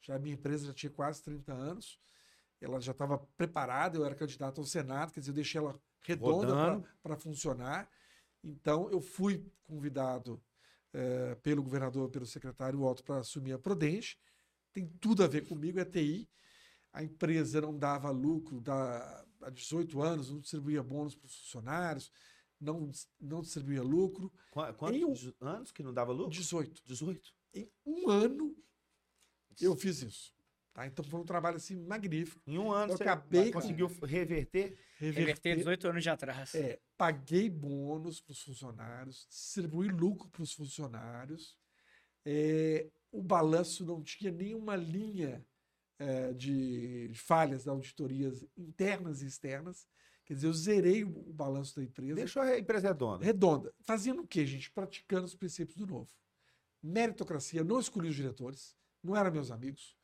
[0.00, 1.98] Já a minha empresa já tinha quase 30 anos.
[2.60, 6.46] Ela já estava preparada, eu era candidato ao Senado, quer dizer, eu deixei ela redonda
[7.02, 7.88] para funcionar.
[8.42, 10.42] Então, eu fui convidado
[10.92, 14.18] eh, pelo governador, pelo secretário Otto, para assumir a Prudente.
[14.72, 16.28] Tem tudo a ver comigo, é TI.
[16.94, 22.10] A empresa não dava lucro da, há 18 anos, não distribuía bônus para os funcionários,
[22.60, 24.32] não, não distribuía lucro.
[24.50, 26.30] Qua- Em um- Quantos anos que não dava lucro?
[26.30, 26.80] 18.
[26.86, 27.34] 18.
[27.52, 28.56] Em um ano,
[29.60, 30.32] eu fiz isso.
[30.72, 30.86] Tá?
[30.86, 32.40] Então, foi um trabalho assim, magnífico.
[32.46, 34.78] Em um ano Eu você acabei com- conseguiu reverter?
[34.98, 36.54] Reverter 18 anos de atrás.
[36.54, 41.56] É, paguei bônus para os funcionários, distribuí lucro para os funcionários.
[42.24, 45.44] É, o balanço não tinha nenhuma linha
[45.98, 49.86] é, de, de falhas da auditorias internas e externas.
[50.24, 53.24] Quer dizer, eu zerei o, o balanço da empresa Deixou a empresa redonda.
[53.24, 53.74] redonda.
[53.80, 54.70] Fazendo o quê, gente?
[54.70, 56.10] Praticando os princípios do novo.
[56.82, 59.96] Meritocracia, eu não escolhi os diretores, não eram meus amigos.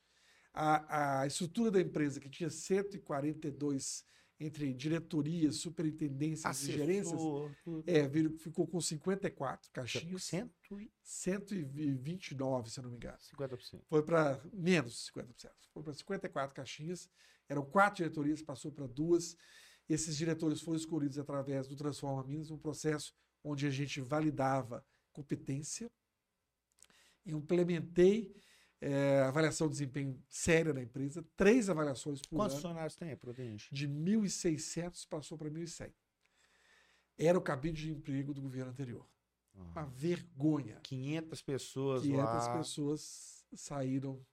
[0.53, 4.05] A, a estrutura da empresa, que tinha 142
[4.43, 7.21] entre diretorias, superintendências e gerências,
[7.63, 7.85] tudo.
[7.87, 10.91] é, vir- ficou com 54 caixinhas, 150%.
[11.03, 13.19] 129, se eu não me engano.
[13.19, 13.83] 50%.
[13.87, 15.51] Foi para menos de 50%.
[15.75, 17.09] Foi para 54 caixinhas.
[17.49, 19.37] Eram quatro diretorias, passou para duas.
[19.89, 23.13] Esses diretores foram escolhidos através do Transforma Minas, um processo
[23.45, 25.91] onde a gente validava competência.
[27.27, 28.33] Eu implementei
[28.81, 32.63] eh, avaliação de desempenho séria na empresa, três avaliações por Quantos ano.
[32.63, 33.69] funcionários tem, Prudente?
[33.75, 35.93] De 1.600 passou para 1.100.
[37.19, 39.07] Era o cabide de emprego do governo anterior.
[39.55, 40.81] Uma vergonha.
[40.83, 42.57] 500 pessoas 500 lá.
[42.59, 44.25] pessoas saíram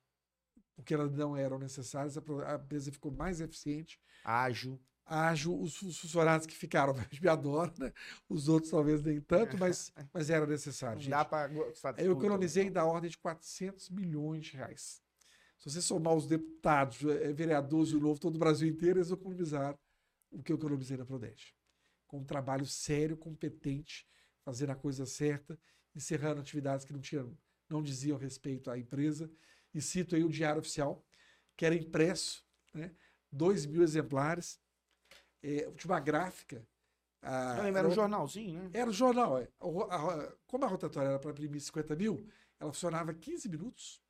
[0.75, 4.79] porque elas não eram necessárias, a empresa ficou mais eficiente, Ágil.
[5.07, 7.91] Ágil, os fu- funcionários que ficaram me adoram, né?
[8.29, 11.01] os outros talvez nem tanto, mas, mas era necessário.
[11.01, 11.11] Gente.
[11.11, 15.01] dá de Eu tudo, economizei da ordem de 400 milhões de reais.
[15.59, 19.77] Se você somar os deputados, eh, vereadores do Novo, todo o Brasil inteiro, eles economizaram
[20.29, 21.55] o que eu economizei na Prodeste.
[22.05, 24.07] Com um trabalho sério, competente,
[24.45, 25.59] fazendo a coisa certa,
[25.95, 27.35] encerrando atividades que não, tinham,
[27.67, 29.29] não diziam respeito à empresa.
[29.73, 31.03] E cito aí o Diário Oficial,
[31.55, 32.91] que era impresso, né?
[33.31, 34.59] 2 mil exemplares,
[35.41, 36.65] tinha uma gráfica.
[37.58, 38.69] Eu lembro, era um jornalzinho, né?
[38.73, 39.38] era o jornal.
[39.39, 39.47] é.
[39.89, 42.28] A ro- como a rotatória era para imprimir 50 mil,
[42.60, 44.02] ela funcionava 15 minutos,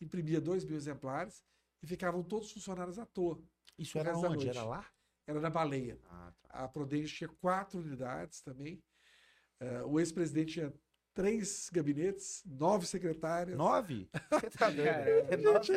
[0.00, 1.44] imprimia 2 mil exemplares
[1.82, 3.38] e ficavam todos os funcionários à toa.
[3.78, 4.48] Isso era onde?
[4.48, 4.86] Era lá?
[5.26, 5.98] Era na baleia.
[6.10, 6.48] Ah, tá.
[6.64, 8.82] A Prudente tinha quatro unidades também.
[9.60, 10.72] Eh, o ex-presidente tinha
[11.14, 13.56] três gabinetes, nove secretárias.
[13.56, 14.08] Nove?
[14.30, 14.84] Você tá doido?
[14.84, 15.36] Caramba.
[15.52, 15.72] Nove.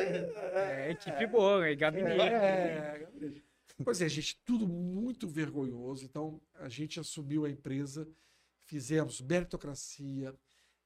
[0.56, 2.20] É, equipe boa, e gabinete.
[2.20, 3.44] É, gabinete.
[3.84, 6.04] Pois é, gente, tudo muito vergonhoso.
[6.04, 8.08] Então, a gente assumiu a empresa,
[8.60, 10.34] fizemos meritocracia.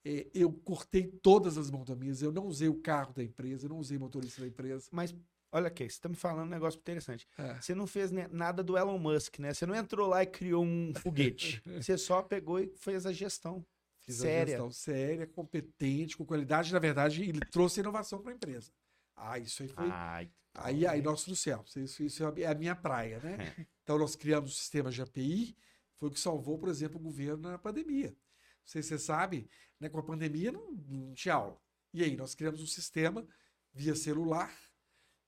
[0.05, 3.79] eh, Eu cortei todas as mordomias, eu não usei o carro da empresa, eu não
[3.79, 4.88] usei motorista da empresa.
[4.92, 5.14] Mas,
[5.51, 7.27] olha aqui, você tá me falando um negócio interessante.
[7.38, 7.55] É.
[7.61, 9.55] Você não fez nada do Elon Musk, né?
[9.55, 11.62] Você não entrou lá e criou um foguete.
[11.81, 13.64] Você só pegou e fez a gestão.
[14.01, 14.47] Fiz a Séria.
[14.57, 16.73] gestão séria, competente, com qualidade.
[16.73, 18.73] Na verdade, ele trouxe inovação para a empresa.
[19.14, 19.85] Ah, isso aí foi.
[19.88, 21.65] Ai, Aí, aí nós no céu.
[21.77, 23.37] Isso, isso é a minha praia, né?
[23.83, 25.57] Então, nós criamos o sistema de API,
[25.97, 28.11] foi o que salvou, por exemplo, o governo na pandemia.
[28.11, 29.49] Não sei se você sabe,
[29.81, 31.61] né, com a pandemia não, não tinha aula.
[31.93, 33.27] E aí, nós criamos um sistema
[33.73, 34.57] via celular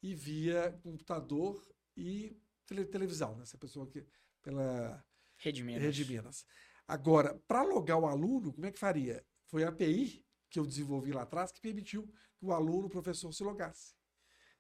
[0.03, 3.43] e via computador e tele- televisão, né?
[3.43, 4.07] Essa pessoa que
[4.43, 5.05] pela
[5.37, 5.83] Rede Minas.
[5.83, 6.47] Rede Minas.
[6.87, 9.25] Agora, para logar o aluno, como é que faria?
[9.47, 12.07] Foi a API que eu desenvolvi lá atrás que permitiu
[12.39, 13.95] que o aluno, o professor se logasse.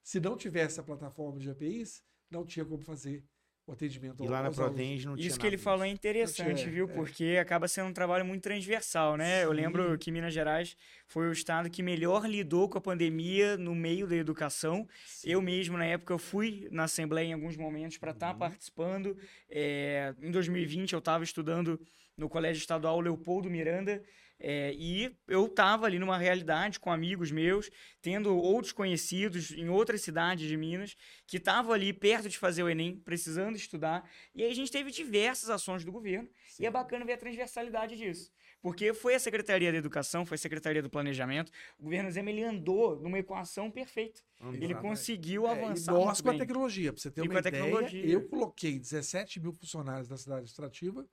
[0.05, 3.25] Se não tivesse a plataforma de APIs, não tinha como fazer
[3.67, 4.51] o atendimento E lá na.
[4.51, 6.85] Protenge não tinha Isso que ele falou é interessante, tinha, viu?
[6.87, 6.93] é.
[6.93, 9.43] Porque acaba sendo um trabalho muito transversal, né?
[9.43, 13.75] Eu lembro que Minas Gerais foi o estado que melhor lidou com a pandemia no
[13.75, 14.87] meio da educação.
[15.07, 15.31] Sim.
[15.31, 18.39] Eu mesmo, na época, eu fui na Assembleia em alguns momentos para estar Uhum.
[18.39, 19.17] participando.
[19.49, 21.81] É, em 2020, eu estava estudando
[22.19, 24.05] no Colégio Estadual Leopoldo Miranda.
[24.47, 27.71] É, e eu estava ali numa realidade com amigos meus,
[28.03, 30.95] tendo outros conhecidos em outras cidades de Minas,
[31.27, 34.07] que estavam ali perto de fazer o Enem, precisando estudar.
[34.35, 36.29] E aí a gente teve diversas ações do governo.
[36.61, 38.31] E é bacana ver a transversalidade disso.
[38.61, 41.51] Porque foi a Secretaria da Educação, foi a Secretaria do Planejamento.
[41.79, 44.21] O governo Zema ele andou numa equação perfeita.
[44.41, 44.75] Ele Exatamente.
[44.83, 46.41] conseguiu É, avançar e nós com a bem.
[46.41, 48.07] tecnologia, para você ter E uma com a ideia, tecnologia.
[48.07, 51.07] eu coloquei 17 mil funcionários da cidade administrativa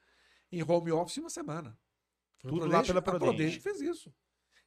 [0.52, 1.78] em home office em uma semana.
[2.42, 3.26] Tudo lá pela A Prodenge.
[3.26, 4.14] Prodenge fez isso.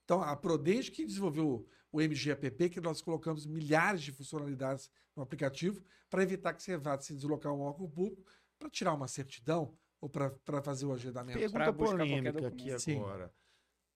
[0.05, 5.83] Então, a Prodenge que desenvolveu o MGAPP, que nós colocamos milhares de funcionalidades no aplicativo
[6.11, 8.25] para evitar que você vá se deslocar a um órgão público
[8.59, 11.39] para tirar uma certidão ou para fazer o agendamento.
[11.39, 12.79] Pergunta polêmica aqui.
[12.79, 12.99] Sim.
[12.99, 13.33] agora.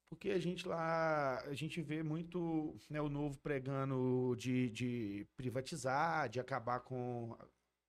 [0.09, 6.29] Porque a gente lá, a gente vê muito né, o novo pregando de, de privatizar,
[6.29, 7.37] de acabar com.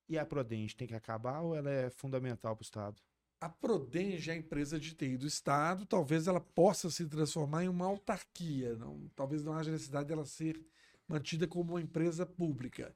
[0.08, 3.02] E a Prodente tem que acabar ou ela é fundamental para o Estado?
[3.41, 7.69] A Prodenge é a empresa de TI do Estado, talvez ela possa se transformar em
[7.69, 10.62] uma autarquia, não, talvez não haja necessidade dela ser
[11.08, 12.93] mantida como uma empresa pública.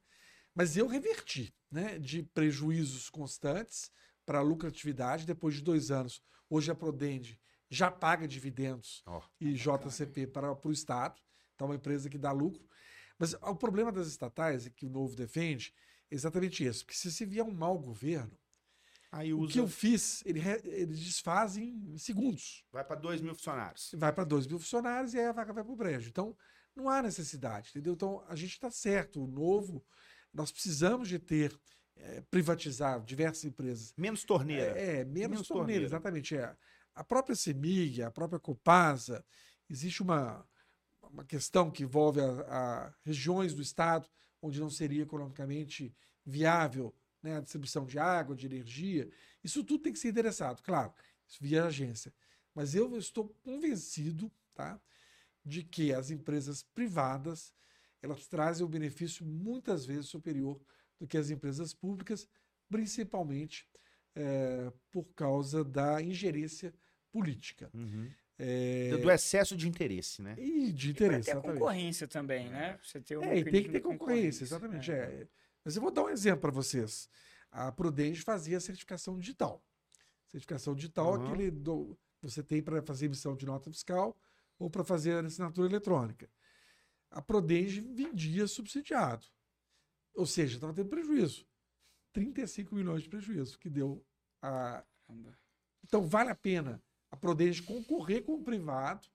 [0.54, 3.90] Mas eu reverti, né, de prejuízos constantes
[4.26, 6.22] para lucratividade depois de dois anos.
[6.50, 11.22] Hoje a Prodenge já paga dividendos Ó, e JCP para, para o Estado,
[11.56, 12.68] então é uma empresa que dá lucro.
[13.18, 15.74] Mas o problema das estatais, que o Novo defende,
[16.12, 18.38] é exatamente isso, porque se se vier um mau governo,
[19.16, 19.54] Aí o usa.
[19.54, 22.64] que eu fiz, ele, re- ele desfaz em segundos.
[22.72, 23.92] Vai para 2 mil funcionários.
[23.96, 26.10] Vai para 2 mil funcionários e aí a vaca vai para o brejo.
[26.10, 26.36] Então,
[26.76, 27.94] não há necessidade, entendeu?
[27.94, 29.24] Então, a gente está certo.
[29.24, 29.86] O novo,
[30.34, 31.56] nós precisamos de ter,
[31.96, 33.94] eh, privatizar diversas empresas.
[33.96, 34.76] Menos torneira.
[34.80, 35.86] É, é, menos, Menos torneira, torneira.
[35.86, 36.36] exatamente.
[36.36, 36.56] É.
[36.96, 39.24] A própria CEMIG, a própria Copasa,
[39.70, 40.44] existe uma,
[41.04, 42.26] uma questão que envolve a,
[42.88, 44.08] a regiões do estado
[44.42, 45.96] onde não seria economicamente
[46.26, 46.92] viável
[47.24, 49.10] né, a distribuição de água, de energia.
[49.44, 50.94] Isso tudo tem que ser endereçado, claro,
[51.40, 52.14] via agência.
[52.54, 54.80] Mas eu estou convencido tá,
[55.44, 57.54] de que as empresas privadas
[58.02, 60.62] elas trazem um benefício muitas vezes superior
[61.00, 62.28] do que as empresas públicas,
[62.70, 63.66] principalmente
[64.14, 66.74] eh, por causa da ingerência
[67.10, 67.70] política.
[67.74, 68.12] Uhum.
[68.38, 70.36] É, Do excesso de interesse, né?
[70.38, 71.26] e de E interesse.
[71.26, 71.60] ter exatamente.
[71.60, 72.78] concorrência também, né?
[72.84, 74.92] Você ter um É, e tem que ter de concorrência, exatamente.
[74.92, 75.28] É.
[75.64, 75.66] é.
[75.66, 77.10] Mas eu vou dar um exemplo para vocês.
[77.52, 79.64] A Prudente fazia certificação digital.
[80.28, 81.28] Certificação digital é Uhum.
[81.28, 84.18] aquele do, você tem para fazer emissão de nota fiscal
[84.58, 86.30] ou para fazer assinatura eletrônica.
[87.12, 89.26] A Prodenge vendia subsidiado.
[90.16, 91.46] Ou seja, estava tendo prejuízo.
[92.12, 94.04] 35 milhões de prejuízo que deu
[94.42, 94.84] a.
[95.84, 99.08] Então, vale a pena a Prodenge concorrer com o privado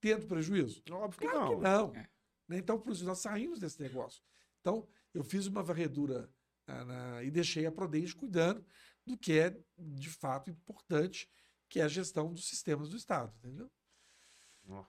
[0.00, 0.82] tendo prejuízo?
[0.90, 1.56] Óbvio que Claro não.
[1.56, 1.94] que não.
[2.02, 2.08] É.
[2.48, 2.58] Né?
[2.58, 4.22] Então, por isso, nós saímos desse negócio.
[4.60, 4.86] Então,
[5.16, 6.28] eu fiz uma varredura
[6.66, 8.64] ah, na- e deixei a Prodenge cuidando
[9.04, 11.28] do que é, de fato, importante,
[11.68, 13.70] que é a gestão dos sistemas do Estado, entendeu?
[14.68, 14.84] Ó,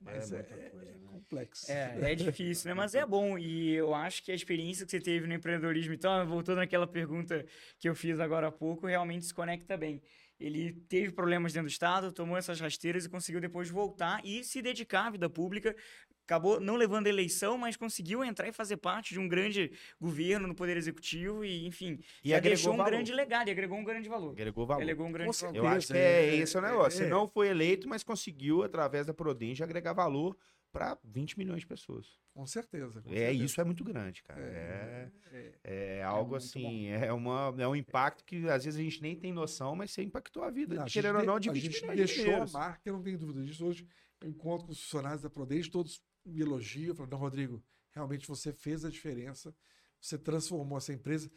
[0.00, 1.08] Mas É é, muita coisa, é né?
[1.10, 1.72] complexo.
[1.72, 2.74] É, é difícil, né?
[2.74, 3.38] Mas é bom.
[3.38, 7.44] E eu acho que a experiência que você teve no empreendedorismo, então, voltando àquela pergunta
[7.78, 10.02] que eu fiz agora há pouco, realmente se conecta bem.
[10.38, 14.60] Ele teve problemas dentro do Estado, tomou essas rasteiras e conseguiu depois voltar e se
[14.60, 15.74] dedicar à vida pública.
[16.26, 20.48] Acabou não levando a eleição, mas conseguiu entrar e fazer parte de um grande governo
[20.48, 22.90] no Poder Executivo e, enfim, E já agregou deixou um valor.
[22.90, 24.32] grande legado e agregou um grande valor.
[24.32, 24.82] Agregou valor.
[24.82, 25.56] Agregou um grande Com valor.
[25.56, 26.98] Eu acho que é, É, esse o negócio.
[26.98, 27.08] Você é.
[27.08, 30.36] não foi eleito, mas conseguiu, através da Prodenge, agregar valor
[30.72, 32.18] para 20 milhões de pessoas.
[32.34, 33.00] Com certeza.
[33.00, 33.44] com É, certeza.
[33.44, 34.40] isso é muito grande, cara.
[34.40, 35.98] É, é.
[35.98, 39.14] é algo muito assim, é, uma, é um impacto que às vezes a gente nem
[39.14, 41.60] tem noção, mas você impactou a vida, Não, a querendo ou gente não, de de-
[41.60, 43.64] 20 A gente milhões de deixou a marca, eu não tenho dúvida disso.
[43.64, 43.86] Hoje
[44.20, 47.62] eu encontro com os funcionários da Prodenge, todos me elogiam, falam, não, Rodrigo,
[47.92, 49.54] realmente você fez a diferença,
[50.00, 51.30] você transformou essa empresa.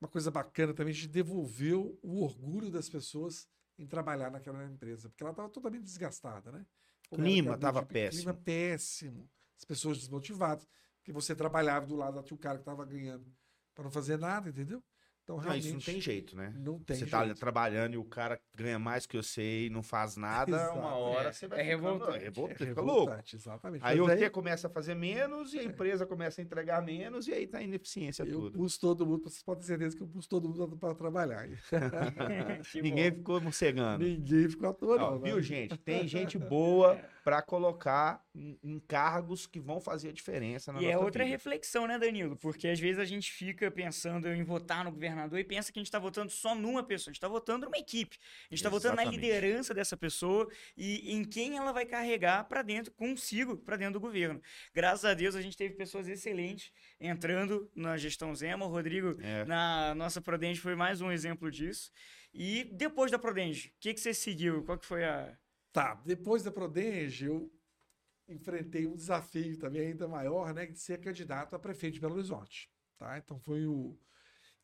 [0.00, 5.08] Uma coisa bacana também, a gente devolveu o orgulho das pessoas em trabalhar naquela empresa,
[5.08, 6.64] porque ela estava totalmente desgastada, né?
[7.08, 8.22] Como era Clima criador tava de- péssimo.
[8.22, 9.30] Clima péssimo.
[9.56, 10.66] As pessoas desmotivadas,
[10.98, 13.26] porque você trabalhava do lado, tinha o cara que estava ganhando
[13.74, 14.82] para não fazer nada, entendeu?
[15.28, 16.54] Então, Não, realmente, isso não tem jeito, né?
[16.56, 17.38] não tem você tá jeito.
[17.38, 20.78] trabalhando e o cara ganha mais que você e não faz nada, Exato.
[20.78, 22.16] uma hora É, você vai é ficando- revoltante.
[22.16, 23.00] é revolta- É fica louco.
[23.10, 23.82] revoltante, Exatamente.
[23.84, 27.34] Aí Mas você começa a fazer menos e a empresa começa a entregar menos e
[27.34, 28.58] aí tá a ineficiência Eu tudo.
[28.58, 31.46] pus todo mundo, vocês podem ter certeza que eu pus todo mundo para trabalhar.
[32.82, 33.16] Ninguém bom.
[33.18, 34.02] ficou morcegando.
[34.04, 35.18] Ninguém ficou à toa, Ó, não.
[35.20, 35.42] viu, né?
[35.42, 35.76] gente?
[35.76, 36.98] Tem gente boa
[37.28, 41.24] para colocar em, em cargos que vão fazer a diferença na E nossa é outra
[41.24, 41.36] vida.
[41.36, 42.36] reflexão, né, Danilo?
[42.38, 45.80] Porque às vezes a gente fica pensando em votar no governador e pensa que a
[45.82, 47.10] gente está votando só numa pessoa.
[47.10, 48.16] A gente está votando numa equipe.
[48.50, 52.62] A gente está votando na liderança dessa pessoa e em quem ela vai carregar para
[52.62, 54.40] dentro, consigo, para dentro do governo.
[54.74, 58.64] Graças a Deus a gente teve pessoas excelentes entrando na gestão Zema.
[58.64, 59.44] O Rodrigo, É.
[59.44, 61.92] na nossa Prodenge, foi mais um exemplo disso.
[62.32, 64.62] E depois da Prodenge, o que, que você seguiu?
[64.64, 65.36] Qual que foi a...
[65.72, 67.52] Tá, depois da Prodenge, eu
[68.28, 72.70] enfrentei um desafio também ainda maior, né, de ser candidato a prefeito de Belo Horizonte,
[72.96, 73.18] tá?
[73.18, 73.98] Então foi o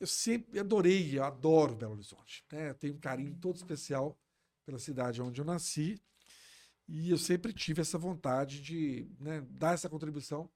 [0.00, 2.70] eu sempre adorei, eu adoro Belo Horizonte, né?
[2.70, 4.18] Eu tenho um carinho todo especial
[4.66, 6.02] pela cidade onde eu nasci
[6.86, 10.50] e eu sempre tive essa vontade de né, dar essa contribuição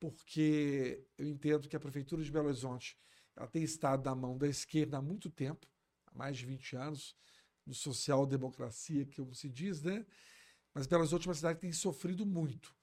[0.00, 2.96] porque eu entendo que a prefeitura de Belo Horizonte
[3.36, 5.66] ela tem estado na mão da esquerda há muito tempo,
[6.06, 7.16] há mais de 20 anos,
[7.68, 10.06] do social-democracia, que se diz, né?
[10.74, 12.74] Mas Belo Horizonte é uma cidade que tem sofrido muito.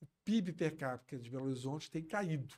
[0.00, 2.54] O PIB per capita de Belo Horizonte tem caído.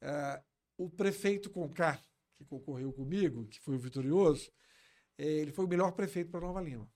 [0.00, 0.42] Ah,
[0.78, 2.00] o prefeito Conká,
[2.34, 4.50] que concorreu comigo, que foi o vitorioso,
[5.18, 6.88] eh, ele foi o melhor prefeito para Nova Lima.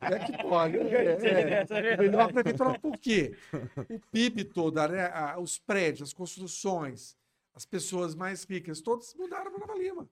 [0.00, 0.76] é que pode.
[0.76, 1.96] É, é.
[1.96, 3.36] O melhor prefeito para Nova Por quê?
[3.88, 7.16] O PIB todo, a- os prédios, as construções,
[7.54, 10.08] as pessoas mais ricas, todas mudaram para Nova Lima.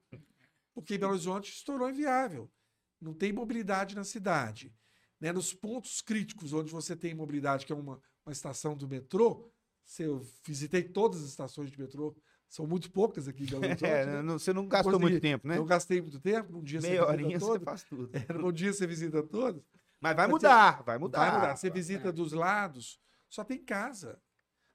[0.77, 2.53] Porque Belo Horizonte se tornou inviável.
[3.01, 4.74] Não tem mobilidade na cidade.
[5.18, 5.33] Né?
[5.33, 9.51] Nos pontos críticos onde você tem mobilidade, que é uma, uma estação do metrô,
[9.83, 12.14] se eu visitei todas as estações de metrô,
[12.47, 13.87] são muito poucas aqui em Belo Horizonte.
[13.87, 14.22] É, né?
[14.22, 15.11] não- você não gastou Consegui.
[15.12, 15.57] muito tempo, né?
[15.57, 18.11] Não gastei muito tempo, num dia Meia você horinha você faz tudo.
[18.29, 19.62] É, num dia você visita todas.
[19.99, 21.18] Mas vai mudar, vai mudar.
[21.18, 21.57] Vai mudar.
[21.57, 23.01] Você visita dos lados,
[23.31, 24.20] só tem casa.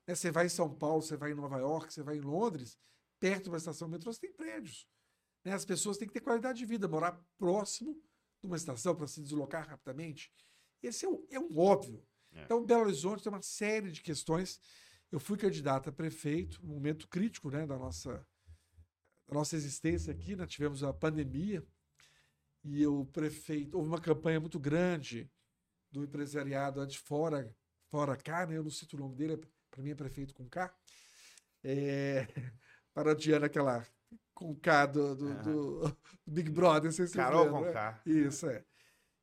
[0.08, 0.16] Né?
[0.16, 2.76] Você vai em São Paulo, você vai em Nova York, você vai em Londres,
[3.20, 4.88] perto de uma estação de metrô, você tem prédios.
[5.44, 5.54] Né?
[5.54, 8.00] As pessoas têm que ter qualidade de vida, morar próximo
[8.39, 10.32] de uma estação para se deslocar rapidamente.
[10.82, 12.04] Esse é um, é um óbvio.
[12.34, 12.44] É.
[12.44, 14.60] Então, Belo Horizonte tem uma série de questões.
[15.12, 18.26] Eu fui candidato a prefeito, um momento crítico né, da, nossa,
[19.28, 20.36] da nossa existência aqui.
[20.36, 21.66] Nós tivemos a pandemia
[22.64, 23.78] e o prefeito.
[23.78, 25.30] Houve uma campanha muito grande
[25.92, 27.54] do empresariado de fora,
[27.89, 28.58] fora cá, né?
[28.58, 29.38] Eu não cito o nome dele,
[29.70, 30.74] para mim é prefeito com K.
[31.64, 32.26] É,
[32.94, 33.86] parodiando aquela
[34.34, 35.41] com K do, do, Aham.
[35.43, 37.68] do Big Brother, se Carol lembram, né?
[37.68, 38.01] Conká.
[38.05, 38.64] Isso, é.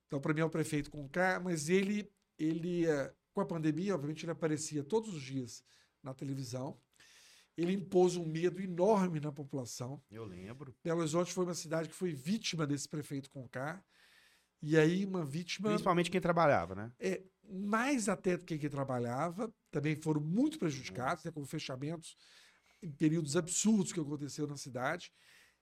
[0.07, 3.95] Então, para mim é o prefeito com K, mas ele, ele eh, com a pandemia,
[3.95, 5.63] obviamente, ele aparecia todos os dias
[6.03, 6.81] na televisão.
[7.57, 10.01] Ele impôs um medo enorme na população.
[10.11, 10.75] Eu lembro.
[10.83, 13.83] Belo Horizonte foi uma cidade que foi vítima desse prefeito com K.
[14.63, 16.93] E aí, uma vítima Principalmente quem trabalhava, né?
[16.99, 22.17] é, mais até do que quem trabalhava, também foram muito prejudicados, né, com fechamentos
[22.83, 25.13] em períodos absurdos que aconteceu na cidade.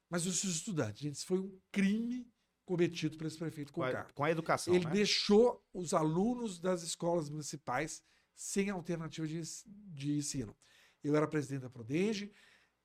[0.09, 2.29] Mas os estudantes, gente, isso foi um crime
[2.65, 4.91] cometido por esse prefeito Com a, com a educação, Ele né?
[4.93, 8.03] deixou os alunos das escolas municipais
[8.35, 10.57] sem alternativa de, de ensino.
[11.03, 12.33] Eu era presidente da Prodenge,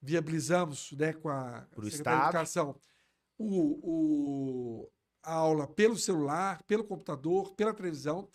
[0.02, 2.80] viabilizamos né, com a Pro Secretaria de Educação
[3.38, 3.80] o,
[4.86, 4.92] o-
[5.24, 8.28] a aula pelo celular, pelo computador, pela televisão.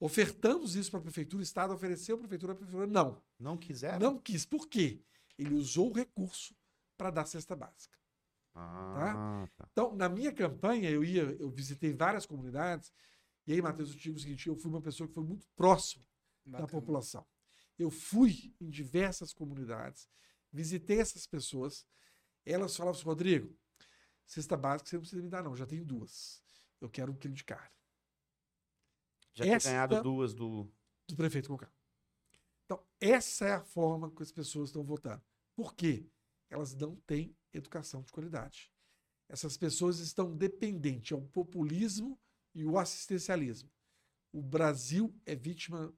[0.00, 3.22] Ofertamos isso para a prefeitura, o Estado ofereceu, a prefeitura, a prefeitura não.
[3.38, 3.98] Não quiseram?
[3.98, 4.44] Não quis.
[4.44, 5.00] Por quê?
[5.42, 6.54] Ele usou o recurso
[6.96, 7.98] para dar cesta básica.
[8.54, 9.68] Ah, tá.
[9.72, 12.92] Então, na minha campanha, eu ia, eu visitei várias comunidades,
[13.46, 16.04] e aí, Matheus, eu digo o seguinte: eu fui uma pessoa que foi muito próximo
[16.44, 16.68] da Bacana.
[16.80, 17.26] população.
[17.78, 20.08] Eu fui em diversas comunidades,
[20.52, 21.86] visitei essas pessoas,
[22.44, 23.56] elas falavam assim, Rodrigo,
[24.26, 26.42] cesta básica você não precisa me dar, não, já tenho duas.
[26.80, 27.70] Eu quero um quilo de carne.
[29.32, 30.70] Já tinha ganhado duas do.
[31.08, 31.70] do prefeito Conká.
[32.64, 35.22] Então, essa é a forma que as pessoas estão votando.
[35.54, 36.06] Por quê?
[36.48, 38.70] Elas não têm educação de qualidade.
[39.28, 42.20] Essas pessoas estão dependentes ao populismo
[42.54, 43.70] e o assistencialismo.
[44.32, 45.94] O Brasil é vítima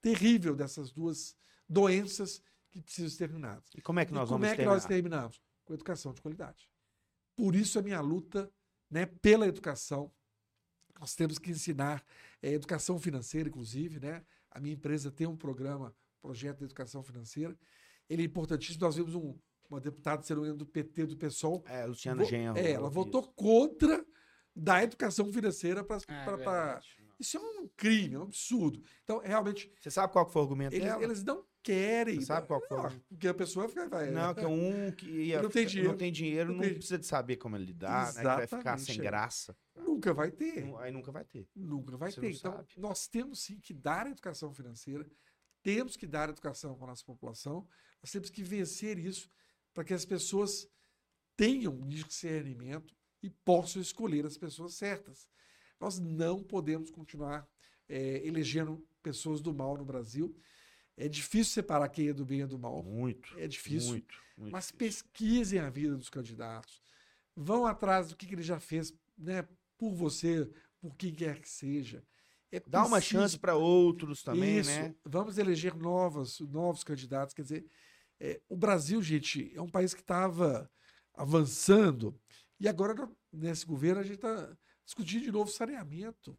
[0.00, 1.36] terrível dessas duas
[1.68, 3.70] doenças que precisam ser terminadas.
[3.74, 4.74] E como é que nós e como vamos é que terminar?
[4.74, 5.42] nós terminamos?
[5.64, 6.68] Com educação de qualidade.
[7.36, 8.52] Por isso a minha luta
[8.90, 10.12] né, pela educação.
[10.98, 12.04] Nós temos que ensinar
[12.42, 14.00] é, educação financeira, inclusive.
[14.00, 14.24] Né?
[14.50, 17.56] A minha empresa tem um programa, projeto de educação financeira.
[18.08, 18.80] Ele é importantíssimo.
[18.80, 19.38] Nós vimos um,
[19.68, 21.62] uma deputada, se não me engano, do PT, do PSOL.
[21.66, 22.58] É, Luciano vo- Genro.
[22.58, 23.32] é, ela votou isso.
[23.34, 24.04] contra
[24.54, 25.96] dar educação financeira para.
[26.08, 26.88] É para verdade.
[27.20, 28.80] Isso é um crime, é um absurdo.
[29.02, 31.02] Então, realmente, Você sabe qual que foi o argumento eles, dela?
[31.02, 32.20] eles não querem.
[32.20, 32.76] Você sabe qual que foi?
[32.80, 33.88] Não, Porque a pessoa fica.
[33.88, 35.90] Vai, Não, que é um que ia Não tem dinheiro.
[35.90, 38.20] não tem dinheiro, Não não tem- precisa de saber como ele lidar, né?
[38.20, 39.02] Que vai ficar sem é.
[39.02, 39.56] graça.
[39.76, 40.72] Nunca vai ter.
[40.78, 41.48] Aí nunca vai ter.
[41.56, 42.30] Nunca vai Você ter.
[42.30, 42.68] Então, sabe.
[42.76, 45.04] nós temos sim que dar educação financeira,
[45.60, 47.66] temos que dar educação para a nossa população,
[48.02, 49.30] nós temos que vencer isso
[49.74, 50.68] para que as pessoas
[51.36, 55.28] tenham discernimento e possam escolher as pessoas certas.
[55.80, 57.48] Nós não podemos continuar
[57.88, 60.36] é, elegendo pessoas do mal no Brasil.
[60.96, 62.82] É difícil separar quem é do bem e do mal.
[62.82, 63.38] Muito.
[63.38, 63.90] É difícil.
[63.90, 64.14] Muito.
[64.36, 64.78] muito Mas difícil.
[64.78, 66.82] pesquisem a vida dos candidatos.
[67.36, 69.46] Vão atrás do que, que ele já fez né,
[69.76, 72.04] por você, por quem quer que seja.
[72.50, 74.70] É Dá uma chance para outros também, Isso.
[74.70, 74.94] né?
[75.04, 77.34] Vamos eleger novos, novos candidatos.
[77.34, 77.66] Quer dizer,
[78.20, 80.70] é, o Brasil, gente, é um país que estava
[81.14, 82.18] avançando
[82.60, 86.36] e agora, nesse governo, a gente está discutindo de novo saneamento.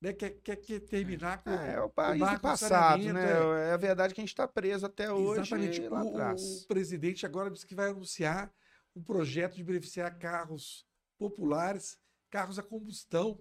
[0.00, 0.12] Né?
[0.12, 1.50] Quer, quer, quer terminar com.
[1.50, 3.30] É, é o país do marco passado, né?
[3.68, 3.72] É.
[3.72, 5.88] a verdade que a gente está preso até hoje Exatamente.
[5.88, 6.62] lá O, atrás.
[6.62, 8.52] o presidente agora disse que vai anunciar
[8.94, 10.86] um projeto de beneficiar carros
[11.18, 11.98] populares,
[12.30, 13.38] carros a combustão.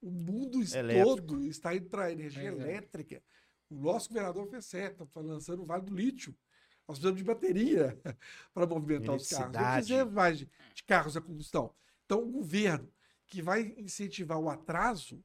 [0.00, 1.04] O mundo Elétrico.
[1.04, 2.60] todo está indo para a energia Exato.
[2.60, 3.22] elétrica.
[3.70, 6.36] O nosso governador fez certo, está lançando o Vale do Lítio.
[6.92, 8.00] Nós precisamos de bateria
[8.54, 9.56] para movimentar os carros.
[9.56, 11.74] Não precisamos mais de, de carros a combustão.
[12.04, 12.92] Então, o governo
[13.26, 15.24] que vai incentivar o atraso,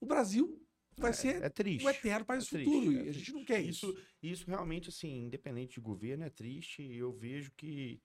[0.00, 0.60] o Brasil
[0.96, 1.84] vai ser É triste.
[1.86, 2.92] um eterno país é triste, futuro.
[2.92, 3.18] é e a triste.
[3.18, 3.98] gente não quer isso.
[4.22, 6.82] Isso realmente, assim, independente de governo, é triste.
[6.82, 8.00] E eu vejo que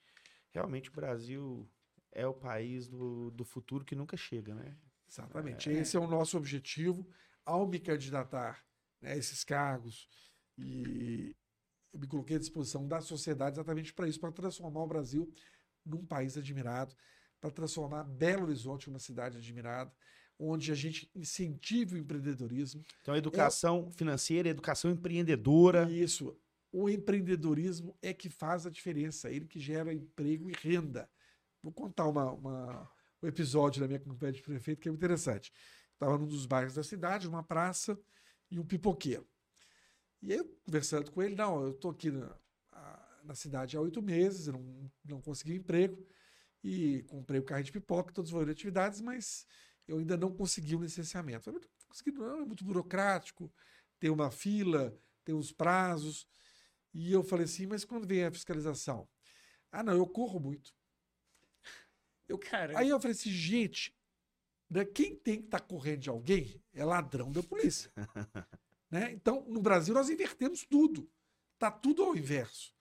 [0.54, 1.70] realmente o Brasil
[2.12, 4.78] é o país do, do futuro que nunca chega, né?
[5.10, 5.70] Exatamente.
[5.70, 7.08] Esse é o nosso objetivo
[7.46, 8.64] ao me candidatar
[9.02, 10.08] né, a esses cargos.
[10.58, 11.36] E
[11.94, 15.30] eu me coloquei à disposição da sociedade exatamente para isso, para transformar o Brasil
[15.86, 16.96] num país admirado,
[17.40, 19.92] para transformar Belo Horizonte numa cidade admirada,
[20.40, 22.84] onde a gente incentive o empreendedorismo.
[23.02, 25.90] Então, educação financeira, educação empreendedora.
[25.92, 26.38] Isso,
[26.72, 31.10] o empreendedorismo é que faz a diferença, ele que gera emprego e renda.
[31.64, 32.92] Vou contar uma, uma-
[33.24, 35.52] um episódio da minha campanha de prefeito que é muito interessante.
[35.94, 37.98] Estava num dos bairros da cidade, numa praça,
[38.52, 39.28] e um pipoqueiro.
[40.22, 42.36] E aí, eu, conversando com ele, não, eu estou aqui na,
[43.24, 46.04] na cidade há oito meses, eu não, não consegui emprego,
[46.64, 49.46] e comprei o carro de pipoca, estou desenvolvendo atividades, mas
[49.88, 51.50] eu ainda não consegui o licenciamento.
[51.50, 51.62] Eu
[52.14, 53.52] não é muito burocrático,
[54.00, 56.28] tem uma fila, tem os prazos.
[56.94, 59.08] E eu falei assim, mas quando vem a fiscalização?
[59.72, 60.74] Ah, não, eu corro muito.
[62.42, 63.96] Cara, Aí eu falei assim, gente,
[64.70, 67.92] né, quem tem que estar correndo de alguém é ladrão da polícia.
[68.90, 69.12] né?
[69.12, 71.10] Então, no Brasil, nós invertemos tudo.
[71.54, 72.74] Está tudo ao inverso.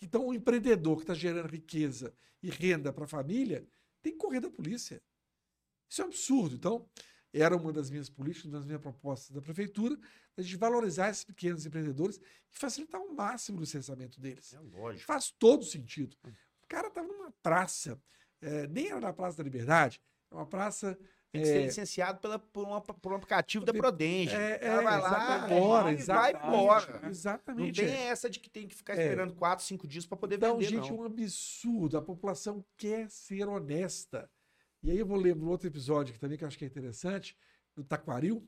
[0.00, 3.66] Então, o empreendedor que está gerando riqueza e renda para a família
[4.02, 5.02] tem que correr da polícia.
[5.88, 6.56] Isso é um absurdo.
[6.56, 6.88] Então,
[7.32, 9.98] era uma das minhas políticas, uma das minhas propostas da prefeitura,
[10.36, 14.52] a gente valorizar esses pequenos empreendedores e facilitar ao máximo o licenciamento deles.
[14.52, 15.06] É lógico.
[15.06, 16.16] Faz todo sentido.
[16.24, 18.00] O cara estava numa praça,
[18.40, 20.00] eh, nem era na Praça da Liberdade,
[20.30, 20.98] é uma praça.
[21.32, 24.34] Tem que ser eh, licenciado pela, por, uma- por um aplicativo da Prodenge.
[24.34, 27.00] é, é, vai lá, agora, vai exatamente, embora.
[27.00, 27.80] Não Exatamente.
[27.82, 29.02] tem essa de que tem que ficar É.
[29.02, 30.98] esperando quatro, cinco dias para poder Então, vender, gente, não.
[30.98, 31.96] um absurdo.
[31.96, 34.30] A população quer ser honesta.
[34.82, 36.68] E aí eu vou lembrar um outro episódio que também que eu acho que é
[36.68, 37.34] interessante,
[37.74, 38.46] no Taquaril.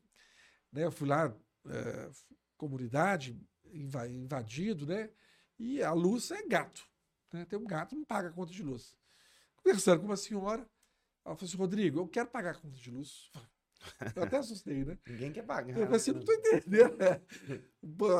[0.70, 0.85] Né?
[0.85, 1.35] Eu fui lá,
[1.66, 2.11] eh,
[2.59, 3.41] comunidade,
[3.72, 5.09] inva- invadido, né?
[5.59, 6.85] E a luz é gato.
[7.32, 7.47] Né?
[7.47, 8.95] Tem um gato, não paga a conta de luz.
[9.57, 10.68] Conversando com uma senhora,
[11.24, 13.30] ela falou assim, Rodrigo, eu quero pagar a conta de luz.
[14.14, 14.98] Eu até assustei, né?
[15.06, 15.76] Ninguém quer pagar.
[15.76, 16.96] Eu falei assim, não estou entendendo.
[16.96, 17.20] né?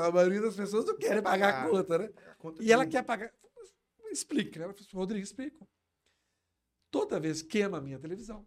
[0.07, 2.11] A maioria das pessoas não querem pagar a conta, né?
[2.31, 3.33] A conta E ela quer pagar.
[4.11, 4.63] Explica.
[4.63, 5.67] Ela falou assim, Rodrigo, explica.
[6.91, 8.47] Toda vez queima a minha televisão,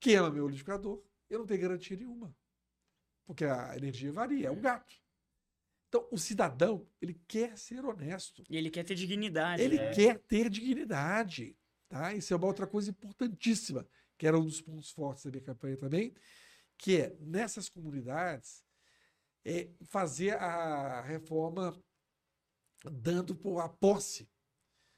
[0.00, 2.34] queima meu liquidificador, eu não tenho garantia nenhuma.
[3.26, 4.94] Porque a energia varia, é um gato.
[5.88, 8.42] Então, o cidadão, ele quer ser honesto.
[8.48, 9.62] e ele quer ter dignidade.
[9.62, 9.92] Ele né?
[9.92, 11.56] quer ter dignidade.
[11.94, 12.12] Tá?
[12.12, 13.86] Isso é uma outra coisa importantíssima,
[14.18, 16.12] que era um dos pontos fortes da minha campanha também,
[16.76, 18.64] que é, nessas comunidades,
[19.44, 21.80] é fazer a reforma
[22.90, 24.28] dando por a posse.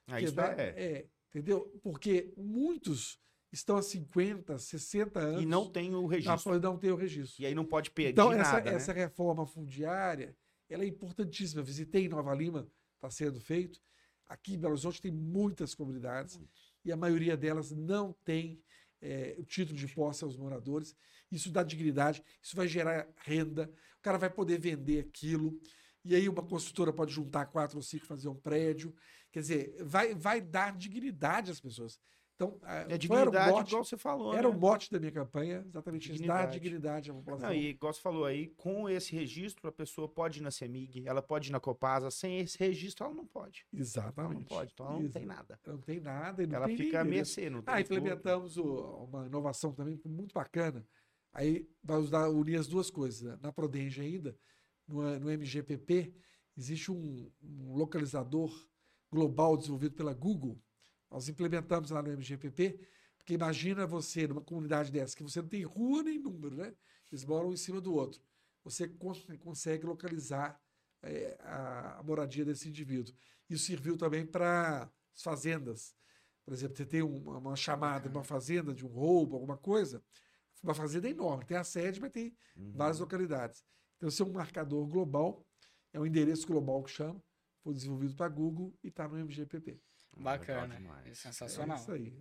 [0.06, 0.68] Ah, isso dá- é.
[0.70, 1.70] é, entendeu?
[1.82, 3.20] Porque muitos
[3.52, 6.58] estão há 50, 60 anos E não tem o registro.
[6.58, 7.42] não tem o registro.
[7.42, 8.74] E aí não pode pedir Então, essa, nada, né?
[8.78, 10.34] essa reforma fundiária,
[10.66, 11.60] ela é importantíssima.
[11.60, 13.82] Eu visitei em Nova Lima, está sendo feito.
[14.26, 16.40] Aqui em Belo Horizonte tem muitas comunidades
[16.86, 18.62] e a maioria delas não tem
[19.02, 20.94] eh, o título de posse aos moradores.
[21.30, 23.68] Isso dá dignidade, isso vai gerar renda,
[23.98, 25.60] o cara vai poder vender aquilo.
[26.04, 28.94] E aí uma construtora pode juntar quatro ou cinco e fazer um prédio.
[29.32, 31.98] Quer dizer, vai, vai dar dignidade às pessoas.
[32.36, 34.34] Então, ah, É qual era o dignidade, mote, igual você falou.
[34.34, 34.58] era o né?
[34.58, 36.60] mote da minha campanha, exatamente isso, dar Dignidade.
[36.60, 37.48] dignidade à população.
[37.48, 41.08] Não, e igual você falou aí, com esse registro, a pessoa pode ir na CEMIG,
[41.08, 43.66] ela pode ir na Copasa, sem esse registro ela não pode.
[43.72, 44.34] Ela Exatamente.
[44.34, 45.58] não pode, então ela não tem nada.
[45.66, 46.46] Não tem nada.
[46.46, 47.40] Não ela tem fica a nem endereço.
[47.40, 50.86] mercê, não tem Ah, implementamos o- uma inovação também muito bacana.
[51.32, 53.22] Aí vai usar, unir as duas coisas.
[53.22, 53.38] né?
[53.40, 54.36] Na Prodenge ainda,
[54.86, 56.12] no, no MGPP,
[56.56, 58.52] existe um, um localizador
[59.10, 60.60] global desenvolvido pela Google.
[61.10, 62.78] Nós implementamos lá no MGPP,
[63.18, 66.72] Porque imagina você numa comunidade dessa, que você não tem rua nem número, né?
[67.10, 68.20] Eles moram em cima do outro.
[68.62, 70.60] Você cons- consegue localizar
[71.02, 73.12] é, a, a moradia desse indivíduo.
[73.50, 74.84] Isso serviu também para
[75.14, 75.94] as fazendas.
[76.44, 80.00] Por exemplo, você tem uma, uma chamada de uma fazenda, de um roubo, alguma coisa.
[80.62, 82.72] Uma fazenda enorme, tem a sede, mas tem Uhum.
[82.74, 83.64] várias localidades.
[83.96, 85.44] Então, isso é um marcador global,
[85.92, 87.20] é um endereço global que chama,
[87.62, 89.80] foi desenvolvido para Google e está no MGPP.
[90.16, 90.74] Bacana.
[91.04, 91.76] É É sensacional.
[91.76, 92.12] isso aí.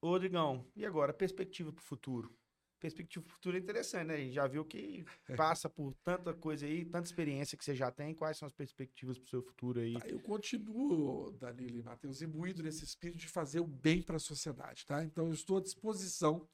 [0.00, 2.36] Ô, Rodrigão, e agora, perspectiva para o futuro?
[2.80, 4.14] Perspectiva para o futuro é interessante, né?
[4.14, 5.04] A gente já viu que
[5.36, 8.14] passa por tanta coisa aí, tanta experiência que você já tem.
[8.14, 9.94] Quais são as perspectivas para o seu futuro aí?
[9.94, 14.20] Tá, Eu continuo, Danilo e Matheus, imbuído nesse espírito de fazer o bem para a
[14.20, 15.02] sociedade, tá?
[15.02, 16.48] Então, eu estou à disposição,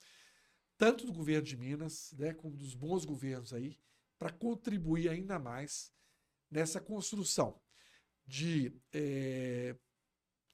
[0.78, 3.78] tanto do governo de Minas, né, como dos bons governos aí,
[4.18, 5.92] para contribuir ainda mais
[6.50, 7.60] nessa construção
[8.26, 9.76] de eh,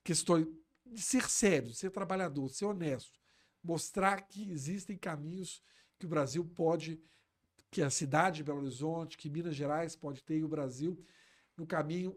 [0.04, 0.46] questões
[0.86, 3.20] de ser sério, de ser trabalhador, de ser honesto,
[3.62, 5.62] mostrar que existem caminhos
[5.98, 7.00] que o Brasil pode,
[7.70, 10.98] que a cidade de Belo Horizonte, que Minas Gerais pode ter e o Brasil
[11.56, 12.16] no caminho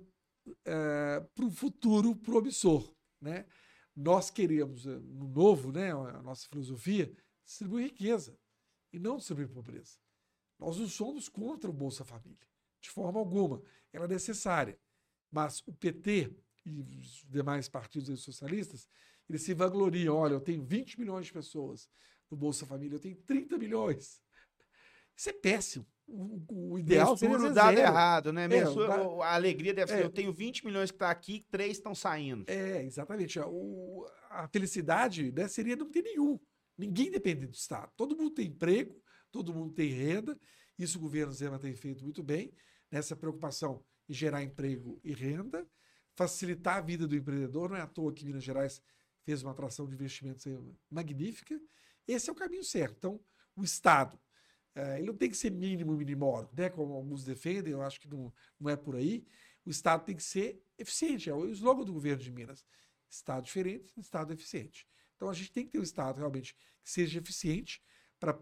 [1.34, 3.46] para um futuro promissor, né?
[3.96, 7.16] Nós queremos, eh, no novo, né, a nossa filosofia,
[7.46, 8.38] distribuir riqueza
[8.92, 9.98] e não distribuir pobreza.
[10.58, 12.48] Nós não somos contra o Bolsa Família,
[12.82, 13.62] de forma alguma.
[13.92, 14.80] Ela é necessária.
[15.32, 18.88] Mas o PT e os demais partidos socialistas,
[19.30, 20.16] eles se vangloriam.
[20.16, 21.90] Olha, eu tenho 20 milhões de pessoas
[22.30, 24.22] no Bolsa Família, eu tenho 30 milhões.
[25.16, 25.86] Isso é péssimo.
[26.08, 27.88] O, o- ideal seria ser dado zero.
[27.88, 28.48] errado, né?
[28.48, 30.04] Mensura- o- A alegria deve ser, É.
[30.04, 32.44] eu tenho 20 milhões que tá aqui, três estão saindo.
[32.48, 33.40] É, exatamente.
[33.40, 36.40] O- a felicidade né, seria não ter nenhum.
[36.78, 37.92] Ninguém depende do Estado.
[37.96, 39.00] Todo mundo tem emprego,
[39.32, 40.38] todo mundo tem renda.
[40.78, 42.52] Isso o governo Zema tem feito muito bem,
[42.92, 45.66] nessa preocupação em gerar emprego e renda,
[46.16, 47.70] facilitar a vida do empreendedor.
[47.70, 48.82] Não é à toa que Minas Gerais
[49.24, 50.46] fez uma atração de investimentos
[50.90, 51.60] magnífica.
[52.08, 52.96] Esse é o caminho certo.
[52.98, 53.20] Então,
[53.56, 54.20] o Estado,
[54.76, 58.08] eh, ele não tem que ser mínimo minimório, né, como alguns defendem, eu acho que
[58.10, 59.26] não, não é por aí.
[59.66, 61.30] O Estado tem que ser eficiente.
[61.30, 62.66] É o slogan do governo de Minas.
[63.10, 64.88] Estado diferente, Estado eficiente.
[65.16, 66.54] Então a gente tem que ter um Estado realmente
[66.84, 67.82] que seja eficiente
[68.20, 68.38] para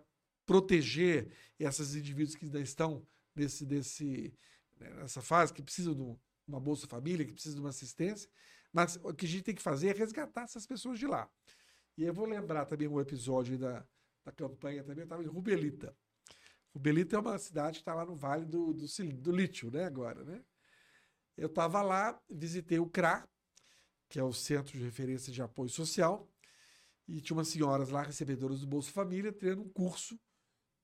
[0.45, 3.05] proteger esses indivíduos que ainda estão
[3.36, 4.34] nesse, desse,
[4.80, 8.30] né, nessa fase, que precisam um- uma Bolsa Família, que precisam de uma assistência.
[8.72, 11.30] Mas o que a gente tem que fazer é resgatar essas pessoas de lá.
[11.98, 13.86] E eu vou lembrar também um episódio da,
[14.24, 15.96] da campanha também, eu estava em Rubelita.
[16.74, 18.86] Rubelita é uma cidade que está lá no Vale do, do,
[19.18, 20.42] do Lítio, né, agora, né?
[21.36, 23.28] Eu estava lá, visitei o CRA,
[24.08, 26.30] que é o Centro de Referência de Apoio Social,
[27.08, 30.20] e tinha umas senhoras lá, recebedoras do Bolsa Família, tendo um curso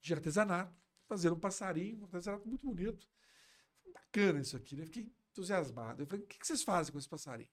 [0.01, 0.76] de artesanato,
[1.08, 3.08] fazendo um passarinho, um artesanato muito bonito.
[3.93, 4.86] Bacana isso aqui, né?
[4.86, 6.01] Fiquei entusiasmado.
[6.01, 7.49] Eu falei, o que que vocês fazem com esse passarinho?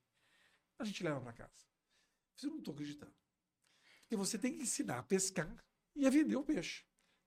[0.79, 1.53] A gente leva para casa.
[2.37, 3.15] Eu falei, não estou acreditando.
[4.01, 5.65] Porque você tem que ensinar a pescar
[5.95, 6.85] e a vender o peixe,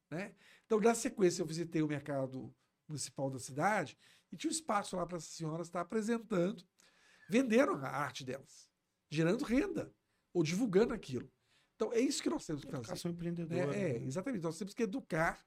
[0.10, 0.36] né?
[0.66, 2.54] Então, na sequência, eu visitei o mercado
[2.88, 3.98] municipal da cidade
[4.32, 6.64] e tinha um espaço lá para essas senhoras estar apresentando,
[7.30, 8.70] vendendo a arte delas,
[9.10, 9.94] gerando renda
[10.34, 11.32] ou divulgando aquilo.
[11.76, 12.84] Então, é isso que nós temos que fazer.
[12.84, 13.76] Educação empreendedora.
[13.76, 14.06] É, né?
[14.06, 14.44] exatamente.
[14.44, 15.46] Nós temos que educar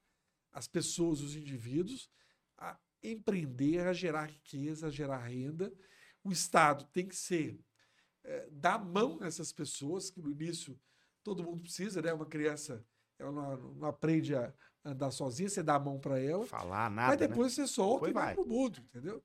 [0.53, 2.11] as pessoas, os indivíduos,
[2.57, 5.73] a empreender, a gerar riqueza, a gerar renda.
[6.25, 7.59] O Estado tem que ser,
[8.25, 10.79] eh, dar mão a essas pessoas, que no início
[11.23, 12.13] todo mundo precisa, né?
[12.13, 12.85] Uma criança,
[13.19, 14.53] ela não, não aprende a
[14.85, 17.29] andar sozinha, você dá a mão para ela, Falar nada, mas né?
[17.29, 18.35] depois você solta Depois e vai vai.
[18.35, 19.23] para o mundo, entendeu?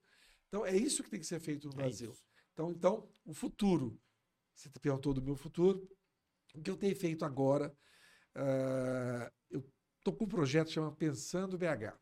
[0.48, 2.12] Então, é isso que tem que ser feito no É Brasil.
[2.12, 2.26] isso.
[2.54, 4.00] Então, então, o futuro,
[4.54, 5.90] você perguntou do meu futuro,
[6.54, 7.76] o que eu tenho feito agora,
[8.36, 9.64] ah, eu
[9.98, 11.98] estou com um projeto que chama Pensando BH.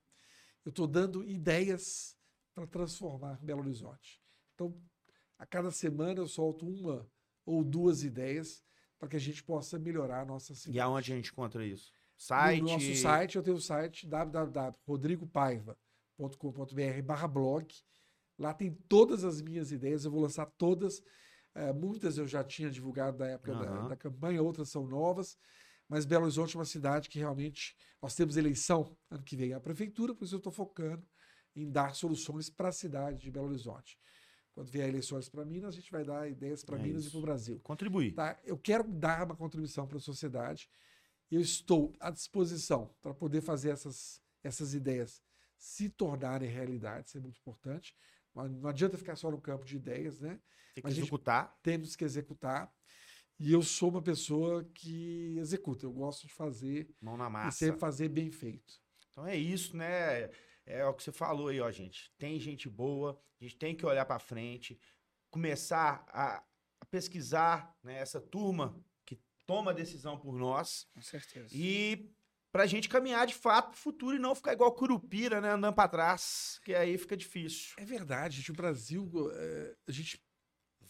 [0.65, 2.17] Eu estou dando ideias
[2.53, 4.21] para transformar Belo Horizonte.
[4.53, 4.77] Então,
[5.37, 7.09] a cada semana eu solto uma
[7.45, 8.63] ou duas ideias
[8.97, 10.77] para que a gente possa melhorar a nossa cidade.
[10.77, 11.91] E aonde a gente encontra isso?
[12.15, 12.61] Site?
[12.61, 17.67] No nosso site, eu tenho o site www.rodrigopaiva.com.br barra blog.
[18.39, 21.01] Lá tem todas as minhas ideias, eu vou lançar todas.
[21.55, 23.87] Eh, muitas eu já tinha divulgado da época da, Aham.
[23.89, 25.37] da campanha, outras são novas.
[25.93, 29.59] Mas Belo Horizonte é uma cidade que realmente nós temos eleição ano que vem a
[29.59, 31.05] prefeitura, por isso eu estou focando
[31.55, 33.99] em dar soluções para a cidade de Belo Horizonte.
[34.55, 37.11] Quando vier eleições para Minas, a gente vai dar ideias para É Minas e isso.
[37.11, 38.13] para o Brasil Contribuir.
[38.15, 38.39] tá?
[38.43, 40.67] Eu quero dar uma contribuição para a sociedade.
[41.29, 45.21] Eu estou à disposição para poder fazer essas, essas ideias
[45.57, 47.95] se tornarem realidade, isso é muito importante.
[48.33, 50.39] Não adianta ficar só no campo de ideias, né?
[50.73, 51.55] Tem que gente- executar.
[51.61, 52.73] Temos que executar.
[53.39, 55.85] E eu sou uma pessoa que executa.
[55.85, 57.57] Eu gosto de fazer Mão na e massa.
[57.57, 58.81] sempre fazer bem feito.
[59.09, 60.29] Então é isso, né?
[60.65, 62.11] É o que você falou aí, ó, gente.
[62.17, 64.79] Tem gente boa, a gente tem que olhar pra frente,
[65.29, 66.43] começar a,
[66.79, 67.99] a pesquisar, né?
[67.99, 70.87] Essa turma que toma a decisão por nós.
[70.93, 71.49] Com certeza.
[71.53, 72.09] E
[72.51, 75.51] pra gente caminhar de fato pro futuro e não ficar igual Curupira, né?
[75.51, 77.73] Andando pra trás, que aí fica difícil.
[77.77, 80.23] É verdade, gente, o Brasil, é, a gente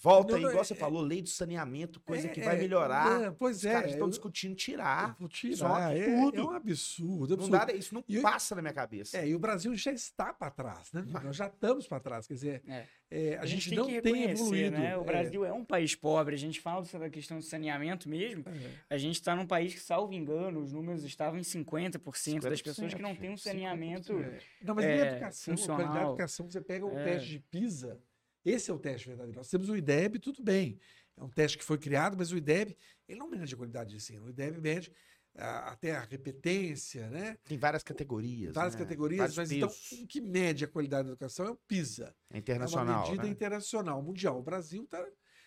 [0.04, 2.58] Volta Não, aí, não, igual é- você falou, lei do saneamento, coisa É, que vai
[2.58, 3.22] é, melhorar.
[3.22, 5.16] é, pois Os é, caras estão discutindo tirar.
[5.18, 6.42] vou tirar, é, tudo.
[6.42, 7.66] é um absurdo, Não absurdo.
[7.68, 9.18] dá, isso não E- passa na minha cabeça.
[9.18, 11.06] É, e o Brasil já está para trás, né?
[11.24, 12.86] Nós já estamos para trás, quer dizer, É.
[13.10, 14.78] é, a, gente, tem não tem reconhecer, evoluído.
[14.78, 14.98] Né?
[14.98, 15.54] O é, Brasil é.
[15.54, 16.36] um país pobre.
[16.36, 18.44] A gente fala sobre a questão do saneamento mesmo.
[18.46, 18.72] é.
[18.90, 22.64] A gente está num país que, salvo engano, os números estavam em 50%, das 50%,
[22.64, 24.20] pessoas que não têm um saneamento.
[24.20, 24.40] É.
[24.62, 25.78] Não, mas nem é, a educação, a funcional.
[25.78, 27.04] qualidade da educação, você pega o É.
[27.06, 27.98] teste de PISA,
[28.46, 29.38] esse é o teste verdadeiro.
[29.38, 30.80] Nós temos o IDEB, tudo bem.
[31.16, 32.76] É um teste que foi criado, mas o IDEB,
[33.08, 34.26] ele não mede a qualidade de ensino.
[34.26, 34.92] O IDEB mede
[35.36, 37.38] ah, até a repetência, né?
[37.46, 38.54] Tem várias categorias.
[38.54, 38.80] Várias né?
[38.80, 39.92] categorias, Vários mas então pesos.
[40.02, 42.16] o que mede a qualidade da educação é o PISA.
[42.32, 42.96] É É internacional.
[43.00, 43.30] uma medida né?
[43.30, 44.40] internacional, mundial.
[44.40, 45.04] O Brasil tá.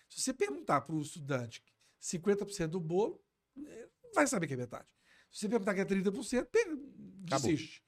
[0.09, 1.61] Se você perguntar para o estudante
[2.01, 3.21] 50% do bolo,
[3.57, 4.87] eh, vai saber que é metade.
[5.31, 7.83] Se você perguntar que é 30%, per- desiste.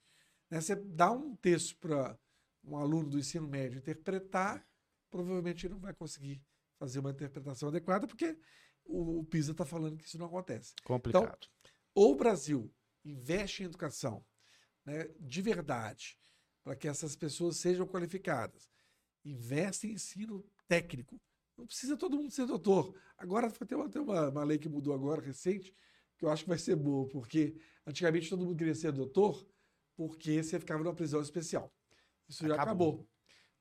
[0.50, 0.60] Né?
[0.60, 2.18] Você dá um texto para
[2.64, 4.68] um aluno do ensino médio interpretar,
[5.10, 6.42] provavelmente não vai conseguir
[6.78, 8.38] fazer uma interpretação adequada, porque
[8.86, 10.74] o, o PISA está falando que isso não acontece.
[10.84, 11.48] Complicado.
[11.94, 14.26] Ou o Brasil investe em educação
[14.86, 16.18] né, de verdade,
[16.64, 18.70] para que essas pessoas sejam qualificadas,
[19.24, 21.22] investe em ensino técnico.
[21.58, 22.96] Não precisa todo mundo ser doutor.
[23.18, 25.74] Agora tem uma, tem uma, uma lei que mudou agora, recente,
[26.18, 27.56] que eu acho que vai ser boa, porque
[27.86, 29.48] antigamente todo mundo queria ser doutor
[29.96, 31.74] porque você ficava numa prisão especial.
[32.28, 32.90] Isso já Acabou.
[32.90, 33.10] acabou.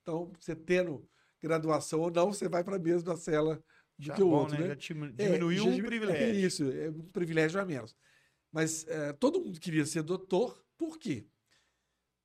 [0.03, 1.09] Então, você tendo
[1.41, 3.62] graduação ou não, você vai para a mesma cela
[3.99, 4.68] do Já que o bom, outro, né?
[4.68, 4.76] né?
[4.80, 6.24] Já É, diminuiu já um privilégio.
[6.24, 7.97] É isso, é um privilégio a menos.
[8.51, 11.26] Mas é, todo mundo queria ser doutor, por quê?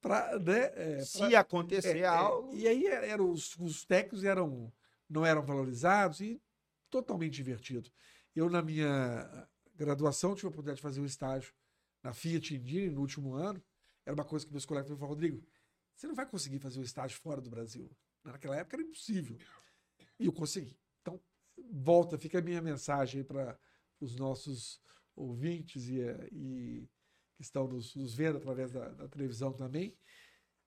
[0.01, 2.53] Pra, né, é, Se pra- acontecer é, é, algo.
[2.55, 4.71] e aí eram, os, os técnicos eram,
[5.09, 6.41] não eram valorizados e
[6.89, 7.89] totalmente divertido.
[8.35, 11.53] Eu, na minha graduação, tive a oportunidade de fazer um estágio
[12.03, 13.63] na Fiat Indy no último ano.
[14.05, 15.41] Era uma coisa que meus colegas me falaram, Rodrigo,
[15.95, 17.89] você não vai conseguir fazer um estágio fora do Brasil.
[18.23, 19.37] Naquela época era impossível.
[20.19, 20.79] E eu consegui.
[21.01, 21.19] Então,
[21.71, 23.59] volta, fica a minha mensagem para
[23.99, 24.81] os nossos
[25.15, 25.99] ouvintes e,
[26.31, 26.89] e
[27.35, 29.97] que estão nos, nos vendo através da, da televisão também.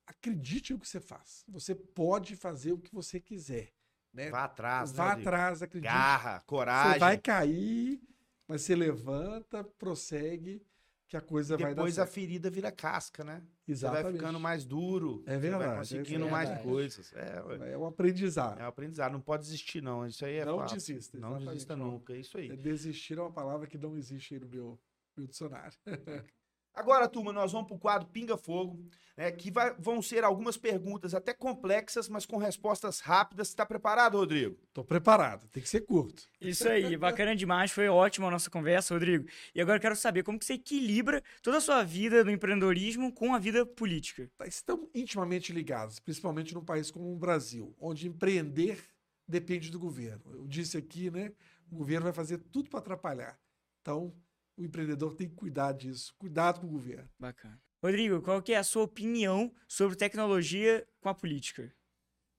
[0.07, 1.44] Acredite no que você faz.
[1.48, 3.72] Você pode fazer o que você quiser.
[4.12, 4.30] Né?
[4.30, 5.28] Vá atrás, né, Vá Rodrigo?
[5.28, 5.92] atrás, acredite.
[5.92, 6.92] Garra, coragem.
[6.94, 8.00] Você vai cair,
[8.46, 10.64] mas você levanta, prossegue,
[11.09, 12.14] que a coisa vai dar Depois a certo.
[12.14, 13.42] ferida vira casca, né?
[13.64, 14.02] Você Exatamente.
[14.04, 15.22] vai ficando mais duro.
[15.26, 16.68] É Você verdade, vai é conseguindo mais verdade.
[16.68, 17.12] coisas.
[17.14, 17.72] É.
[17.72, 18.59] É um aprendizado.
[18.61, 19.12] é um aprendizado.
[19.12, 20.04] Não pode desistir, não.
[20.07, 20.74] Isso aí é não fato.
[20.74, 21.18] desista.
[21.18, 22.12] Não desista nunca.
[22.12, 22.50] É isso aí.
[22.50, 24.80] É, Desistir é uma palavra que não existe aí no meu,
[25.16, 25.76] meu dicionário.
[26.77, 28.79] Agora, turma, nós vamos pro quadro Pinga Fogo,
[29.16, 33.49] né, que vai- vão ser algumas perguntas até complexas, mas com respostas rápidas.
[33.49, 34.59] Está preparado, Rodrigo?
[34.68, 36.29] Estou preparado, tem que ser curto.
[36.39, 39.27] Isso aí, bacana demais, foi ótima a nossa conversa, Rodrigo.
[39.55, 43.11] E agora eu quero saber como que você equilibra toda a sua vida no empreendedorismo
[43.11, 44.31] com a vida política.
[44.45, 48.85] Estão intimamente ligados, principalmente num país como o Brasil, onde empreender
[49.27, 50.22] depende do governo.
[50.35, 51.33] Eu disse aqui, né?
[51.72, 53.39] O governo vai fazer tudo para atrapalhar.
[53.81, 54.12] Então,
[54.57, 56.14] o empreendedor tem que cuidar disso.
[56.18, 57.09] Cuidado com o governo.
[57.18, 57.61] Bacana.
[57.82, 61.72] Rodrigo, qual que é a sua opinião sobre tecnologia com a política?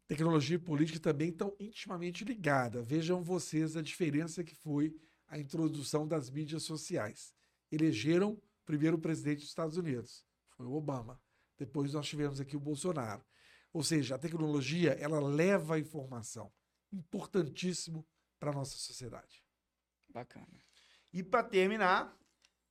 [0.08, 2.86] Tecnologia e política também estão intimamente ligadas.
[2.88, 4.96] Vejam vocês a diferença que foi
[5.28, 7.36] a introdução das mídias sociais.
[7.72, 11.22] Elegeram o primeiro presidente dos Estados Unidos, foi o Obama.
[11.58, 13.24] Depois nós tivemos aqui o Bolsonaro.
[13.74, 16.52] Ou seja, a tecnologia ela leva a informação,
[16.92, 18.08] importantíssimo
[18.40, 19.44] para a nossa sociedade.
[20.10, 20.48] Bacana.
[21.14, 22.18] E para terminar,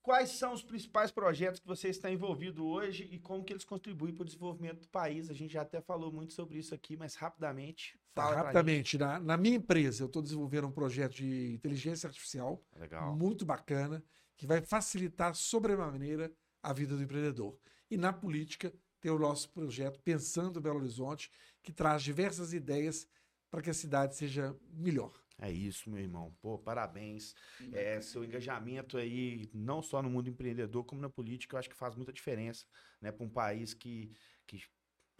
[0.03, 4.14] quais são os principais projetos que você está envolvido hoje e como que eles contribuem
[4.14, 5.28] para o desenvolvimento do país?
[5.28, 7.99] A gente já até falou muito sobre isso aqui, mas rapidamente.
[8.14, 12.07] Tá, fala pra rapidamente, na, na minha empresa, eu estou desenvolvendo um projeto de inteligência
[12.07, 12.64] artificial.
[12.78, 13.16] Legal.
[13.16, 14.03] muito bacana,
[14.37, 16.32] que vai facilitar sobremaneira
[16.62, 17.59] a vida do empreendedor.
[17.91, 21.30] E na política, tem o nosso projeto Pensando Belo Horizonte,
[21.62, 23.09] que traz diversas ideias
[23.51, 25.12] para que a cidade seja melhor.
[25.39, 26.34] É isso, meu irmão.
[26.41, 27.34] Pô, parabéns.
[27.72, 31.76] É, seu engajamento aí, não só no mundo empreendedor, como na política, eu acho que
[31.76, 32.64] faz muita diferença,
[33.01, 33.12] né?
[33.12, 34.11] Para um país que,
[34.47, 34.62] que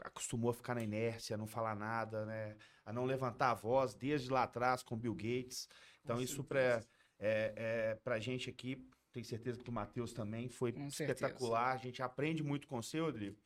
[0.01, 2.57] acostumou a ficar na inércia, a não falar nada, né?
[2.85, 5.69] A não levantar a voz desde lá atrás com Bill Gates.
[6.03, 6.49] Então, Com isso certeza.
[6.49, 11.27] para é, é, pra gente aqui, tenho certeza que o Matheus também foi Com certeza.
[11.27, 11.75] espetacular.
[11.75, 13.39] A gente aprende muito com você, Rodrigo.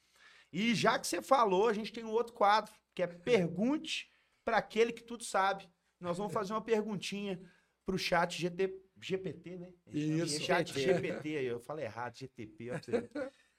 [0.53, 4.11] E já que você falou, a gente tem um outro quadro, que é Pergunte
[4.45, 5.69] para aquele que tudo sabe.
[6.01, 7.41] Nós vamos fazer uma perguntinha
[7.85, 9.73] pro chat GT, GPT, né?
[9.93, 10.41] Isso.
[10.41, 12.71] Chat GPT, eu falei errado, GTP.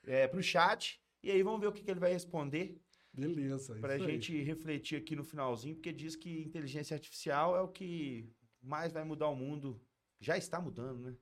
[0.04, 1.00] É, pro chat.
[1.22, 2.82] E aí vamos ver o que, que ele vai responder
[3.14, 3.78] Beleza.
[3.78, 4.00] isso aí.
[4.00, 8.28] gente refletir aqui no finalzinho, porque diz que inteligência artificial é o que
[8.60, 9.80] mais vai mudar o mundo
[10.20, 11.16] Já está mudando, né?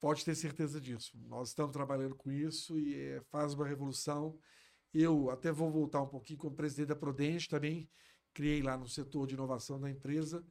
[0.00, 1.16] Pode ter certeza disso.
[1.28, 4.36] Nós estamos trabalhando com isso e é, faz uma revolução.
[4.92, 7.88] Eu até vou voltar um pouquinho como presidente da Prodente também
[8.36, 10.44] criei lá no setor de inovação da empresa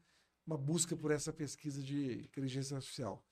[0.45, 3.25] uma busca por essa pesquisa de inteligência artificial.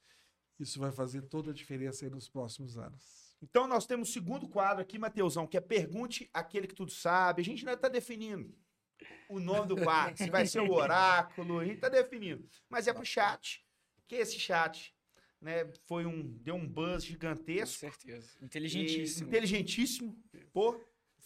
[0.60, 3.36] Isso vai fazer toda a diferença aí nos próximos anos.
[3.42, 7.42] Então nós temos o segundo quadro aqui, Mateusão, que é Pergunte aquele que tudo sabe.
[7.42, 8.56] A gente ainda está definindo
[9.28, 12.48] o nome do quadro, se vai ser o oráculo, a gente está definindo.
[12.70, 13.66] Mas é pro chat,
[14.08, 14.96] que esse chat
[15.42, 17.80] né, foi um, deu um buzz Com gigantesco.
[17.80, 18.32] certeza.
[18.42, 19.28] e Inteligentíssimo.
[19.28, 20.24] Inteligentíssimo.
[20.54, 20.80] Pô,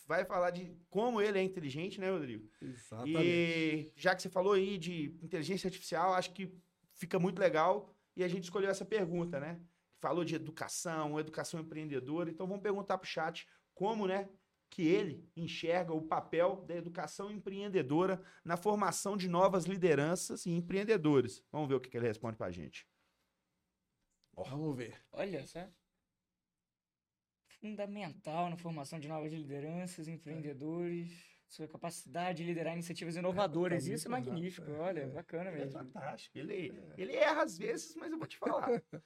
[0.07, 2.49] vai falar de como ele é inteligente, né, Rodrigo?
[2.61, 3.19] Exatamente.
[3.21, 6.51] E já que você falou aí de inteligência artificial, acho que
[6.93, 9.59] fica muito legal e a gente escolheu essa pergunta, né?
[9.99, 14.29] Falou de educação, educação empreendedora, então vamos perguntar pro chat como, né,
[14.69, 21.43] que ele enxerga o papel da educação empreendedora na formação de novas lideranças e empreendedores.
[21.51, 22.87] Vamos ver o que, que ele responde pra gente.
[24.35, 25.01] Vamos ver.
[25.11, 25.67] Olha só.
[27.59, 31.11] Fundamental na formação de novas lideranças, empreendedores,
[31.47, 33.85] sua capacidade de liderar iniciativas inovadoras.
[33.85, 34.67] tá Isso é magnífico.
[34.67, 35.07] rápido, Olha, é.
[35.07, 35.79] bacana Ele é mesmo.
[35.79, 36.37] fantástico.
[36.37, 38.67] Ele, ele erra às vezes, mas eu vou te falar.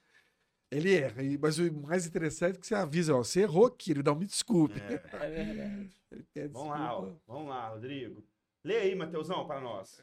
[0.70, 4.02] Ele erra, mas o mais interessante é que você avisa, ó, você errou aqui, ele
[4.02, 4.80] dá me desculpe.
[4.80, 4.86] É
[5.28, 5.90] verdade.
[6.10, 7.14] Ele pede Vamos lá, ó.
[7.26, 8.24] vamos lá, Rodrigo.
[8.64, 10.02] Lê aí, Mateusão, para nós.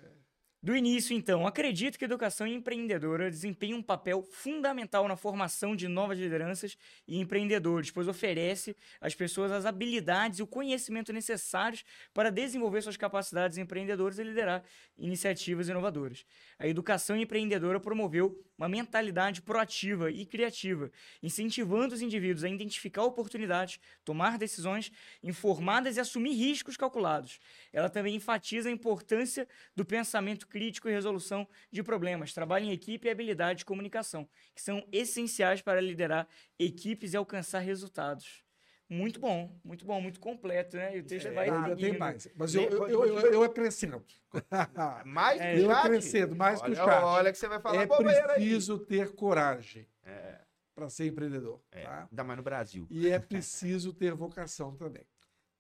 [0.62, 5.88] Do início, então, acredito que a educação empreendedora desempenha um papel fundamental na formação de
[5.88, 12.30] novas lideranças e empreendedores, pois oferece às pessoas as habilidades e o conhecimento necessários para
[12.30, 14.62] desenvolver suas capacidades empreendedoras e liderar
[14.98, 16.26] iniciativas inovadoras.
[16.58, 20.92] A educação empreendedora promoveu uma mentalidade proativa e criativa,
[21.24, 24.92] incentivando os indivíduos a identificar oportunidades, tomar decisões
[25.24, 27.40] informadas e assumir riscos calculados.
[27.72, 33.08] Ela também enfatiza a importância do pensamento crítico e resolução de problemas, trabalho em equipe
[33.08, 36.28] e habilidade de comunicação, que são essenciais para liderar
[36.58, 38.44] equipes e alcançar resultados.
[38.90, 40.98] Muito bom, muito bom, muito completo, né?
[40.98, 42.28] E o texto vai Eu ainda tem mais.
[42.36, 44.04] Mas eu, eu, eu, eu, eu acrescento.
[45.06, 47.04] Mais É, eu acrescento mais que o olha, chat.
[47.04, 50.40] Olha que você vai falar é preciso ter coragem É,
[50.74, 51.62] para ser empreendedor.
[51.72, 52.08] é, tá?
[52.10, 52.88] ainda mais no Brasil.
[52.90, 55.06] E é preciso ter vocação também.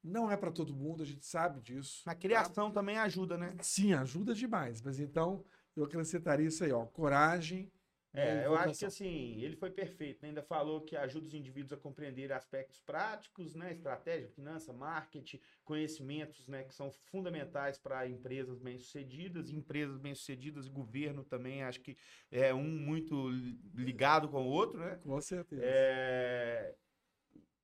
[0.03, 2.03] Não é para todo mundo, a gente sabe disso.
[2.05, 2.19] Na tá?
[2.19, 3.55] criação também ajuda, né?
[3.61, 4.81] Sim, ajuda demais.
[4.81, 5.43] Mas então
[5.75, 6.85] eu acrescentaria isso aí, ó.
[6.85, 7.71] Coragem.
[8.11, 10.29] É, eu acho que assim, ele foi perfeito, né?
[10.29, 13.71] Ainda falou que ajuda os indivíduos a compreender aspectos práticos, né?
[13.71, 16.63] Estratégia, finança, marketing, conhecimentos, né?
[16.63, 21.95] Que são fundamentais para empresas bem-sucedidas, empresas bem-sucedidas e governo também, acho que
[22.31, 23.29] é um muito
[23.75, 24.99] ligado com o outro, né?
[25.03, 25.61] Com certeza.
[25.63, 26.73] É,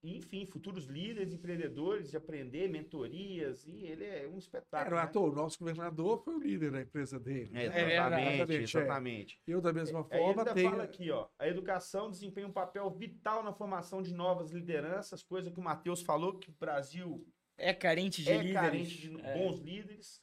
[0.08, 4.96] Enfim, futuros líderes, empreendedores, de aprender, mentorias, e ele é um espetáculo.
[4.96, 5.10] Era né?
[5.10, 7.50] à toa, o nosso governador foi o líder da empresa dele.
[7.54, 7.94] É, né?
[7.94, 8.82] exatamente, Exatamente, é.
[8.82, 9.40] exatamente.
[9.48, 10.70] Eu, da mesma Aí ele forma, ainda tenho.
[10.72, 15.50] fala aqui, ó, a educação desempenha um papel vital na formação de novas lideranças, coisa
[15.52, 17.26] que o Matheus falou, que o Brasil
[17.58, 18.54] É carente de é líderes.
[18.62, 19.34] carente de É.
[19.38, 20.22] bons líderes,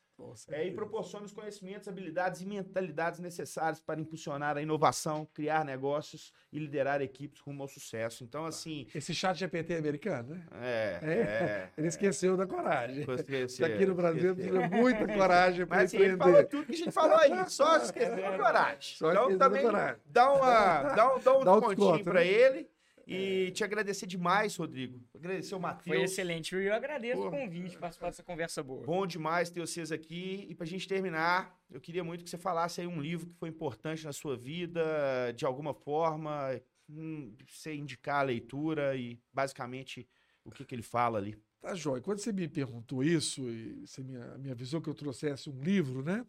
[0.50, 6.32] é, e proporciona os conhecimentos, habilidades e mentalidades necessários para impulsionar a inovação, criar negócios
[6.52, 8.24] e liderar equipes rumo ao sucesso.
[8.24, 10.46] Então, assim, Esse chat GPT americano, né?
[10.60, 10.98] é...
[11.02, 13.04] É, é, Ele esqueceu da coragem.
[13.08, 14.52] esqueceu, Aqui no Brasil esqueceu.
[14.52, 16.48] precisa muita coragem para Mas assim, ele falou empreender.
[16.50, 18.96] tudo que a gente falou aí, só esqueceu da coragem.
[18.96, 19.96] Só então também coragem.
[20.06, 22.26] dá, uma, dá, um- dá um Dá um descontinho pra né?
[22.26, 22.70] ele
[23.06, 25.00] e te agradecer demais, Rodrigo.
[25.14, 26.10] Agradecer o Foi Matheus.
[26.10, 26.54] excelente.
[26.54, 26.64] viu?
[26.64, 27.28] Eu agradeço Pô.
[27.28, 28.84] o convite, participar dessa conversa boa.
[28.84, 30.46] Bom demais ter vocês aqui.
[30.48, 33.48] E pra gente terminar, eu queria muito que você falasse aí um livro que foi
[33.48, 40.08] importante na sua vida, de alguma forma, hum, você indicar a leitura e basicamente
[40.44, 41.36] o que, que ele fala ali.
[41.60, 42.02] Tá, Jóia.
[42.02, 46.02] Quando você me perguntou isso, e você me, me avisou que eu trouxesse um livro,
[46.02, 46.26] né?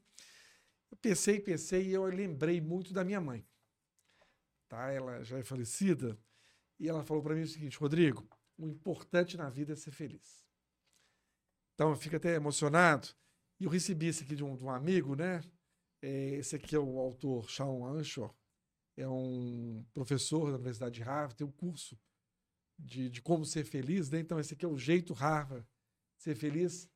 [0.92, 3.44] Eu pensei, pensei e eu lembrei muito da minha mãe.
[4.70, 4.92] Tá?
[4.92, 6.16] Ela já é falecida.
[6.84, 8.28] E ela falou para mim o seguinte: Rodrigo,
[8.58, 10.44] o importante na vida é ser feliz.
[11.74, 13.08] Então eu fico até emocionado.
[13.58, 15.42] E eu recebi esse aqui de um, de um amigo, né?
[16.02, 18.36] É, esse aqui é o autor Shawn Anshaw.
[18.98, 21.98] É um professor da Universidade de Harvard, tem um curso
[22.78, 24.20] de, de como ser feliz, né?
[24.20, 25.66] Então, esse aqui é o jeito Harvard
[26.18, 26.92] ser feliz.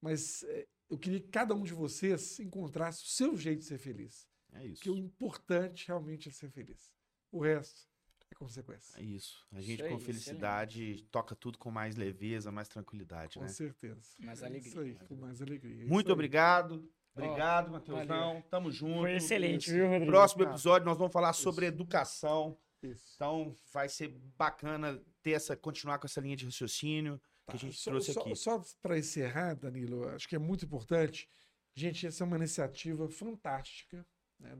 [0.00, 3.78] Mas é, eu queria que cada um de vocês encontrasse o seu jeito de ser
[3.78, 4.28] feliz.
[4.52, 4.76] É isso.
[4.76, 6.94] Porque o importante realmente é ser feliz.
[7.32, 7.88] O resto
[8.30, 8.98] é consequência.
[9.00, 9.46] É isso.
[9.52, 13.48] A gente aí, com felicidade toca tudo com mais leveza, mais tranquilidade, Com né?
[13.48, 14.00] certeza.
[14.20, 14.68] Mais É alegria.
[14.70, 15.84] Isso aí, com mais alegria.
[15.84, 16.12] É Muito isso aí.
[16.12, 16.90] obrigado.
[17.14, 18.42] Obrigado, Matheusão.
[18.48, 19.00] Tamo junto.
[19.00, 19.72] Foi excelente, isso.
[19.72, 20.06] viu, Rodrigo?
[20.12, 22.56] Próximo episódio nós vamos falar sobre educação.
[22.80, 23.12] Isso.
[23.16, 27.18] Então vai ser bacana ter essa, continuar com essa linha de raciocínio
[27.48, 28.36] que a Tá, gente só, trouxe só- aqui.
[28.36, 31.28] Só para encerrar, Danilo, acho que é muito importante.
[31.74, 34.06] Gente, essa é uma iniciativa fantástica.
[34.38, 34.56] né?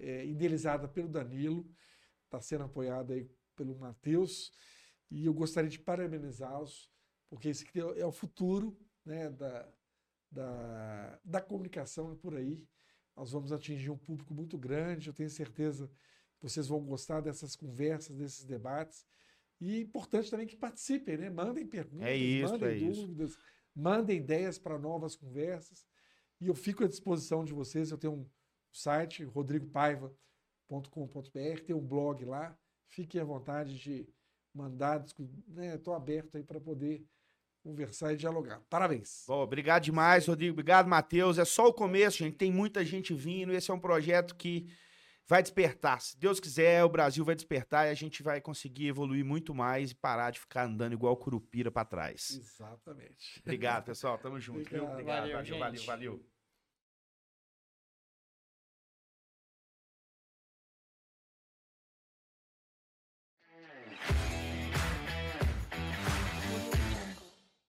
[0.00, 1.64] é, idealizada pelo Danilo,
[2.36, 4.52] está sendo apoiada aí pelo Matheus,
[5.10, 6.90] e eu gostaria de parabenizá-los,
[7.28, 9.68] porque esse aqui é o futuro né, da,
[10.30, 12.66] da, da comunicação por aí.
[13.16, 15.88] Nós vamos atingir um público muito grande, eu tenho certeza
[16.36, 19.06] que vocês vão gostar dessas conversas, desses debates.
[19.58, 21.30] E importante também que participem, né?
[21.30, 23.00] Mandem perguntas, É isso, mandem é isso.
[23.00, 23.38] dúvidas,
[23.74, 25.86] mandem ideias para novas conversas.
[26.38, 27.90] E eu fico à disposição de vocês.
[27.90, 28.30] Eu tenho um
[28.70, 30.25] site, rodrigopaiva.com.br,
[31.64, 32.56] tem um blog lá.
[32.88, 34.08] Fiquem à vontade de
[34.54, 35.04] mandar,
[35.74, 37.04] Estou aberto aí para poder
[37.62, 38.60] conversar e dialogar.
[38.70, 39.24] Parabéns.
[39.26, 40.52] Bom, obrigado demais, Rodrigo.
[40.52, 41.36] Obrigado, Matheus.
[41.38, 42.36] É só o começo, gente.
[42.36, 43.52] Tem muita gente vindo.
[43.52, 44.66] Esse é um projeto que
[45.26, 46.00] vai despertar.
[46.00, 49.90] Se Deus quiser, o Brasil vai despertar e a gente vai conseguir evoluir muito mais
[49.90, 52.38] e parar de ficar andando igual curupira para trás.
[52.40, 53.40] Exatamente.
[53.40, 54.16] Obrigado, pessoal.
[54.16, 54.60] Tamo junto.
[54.60, 54.92] Obrigado.
[54.92, 55.20] Obrigado.
[55.22, 56.35] Valeu, Valeu, valeu, valeu.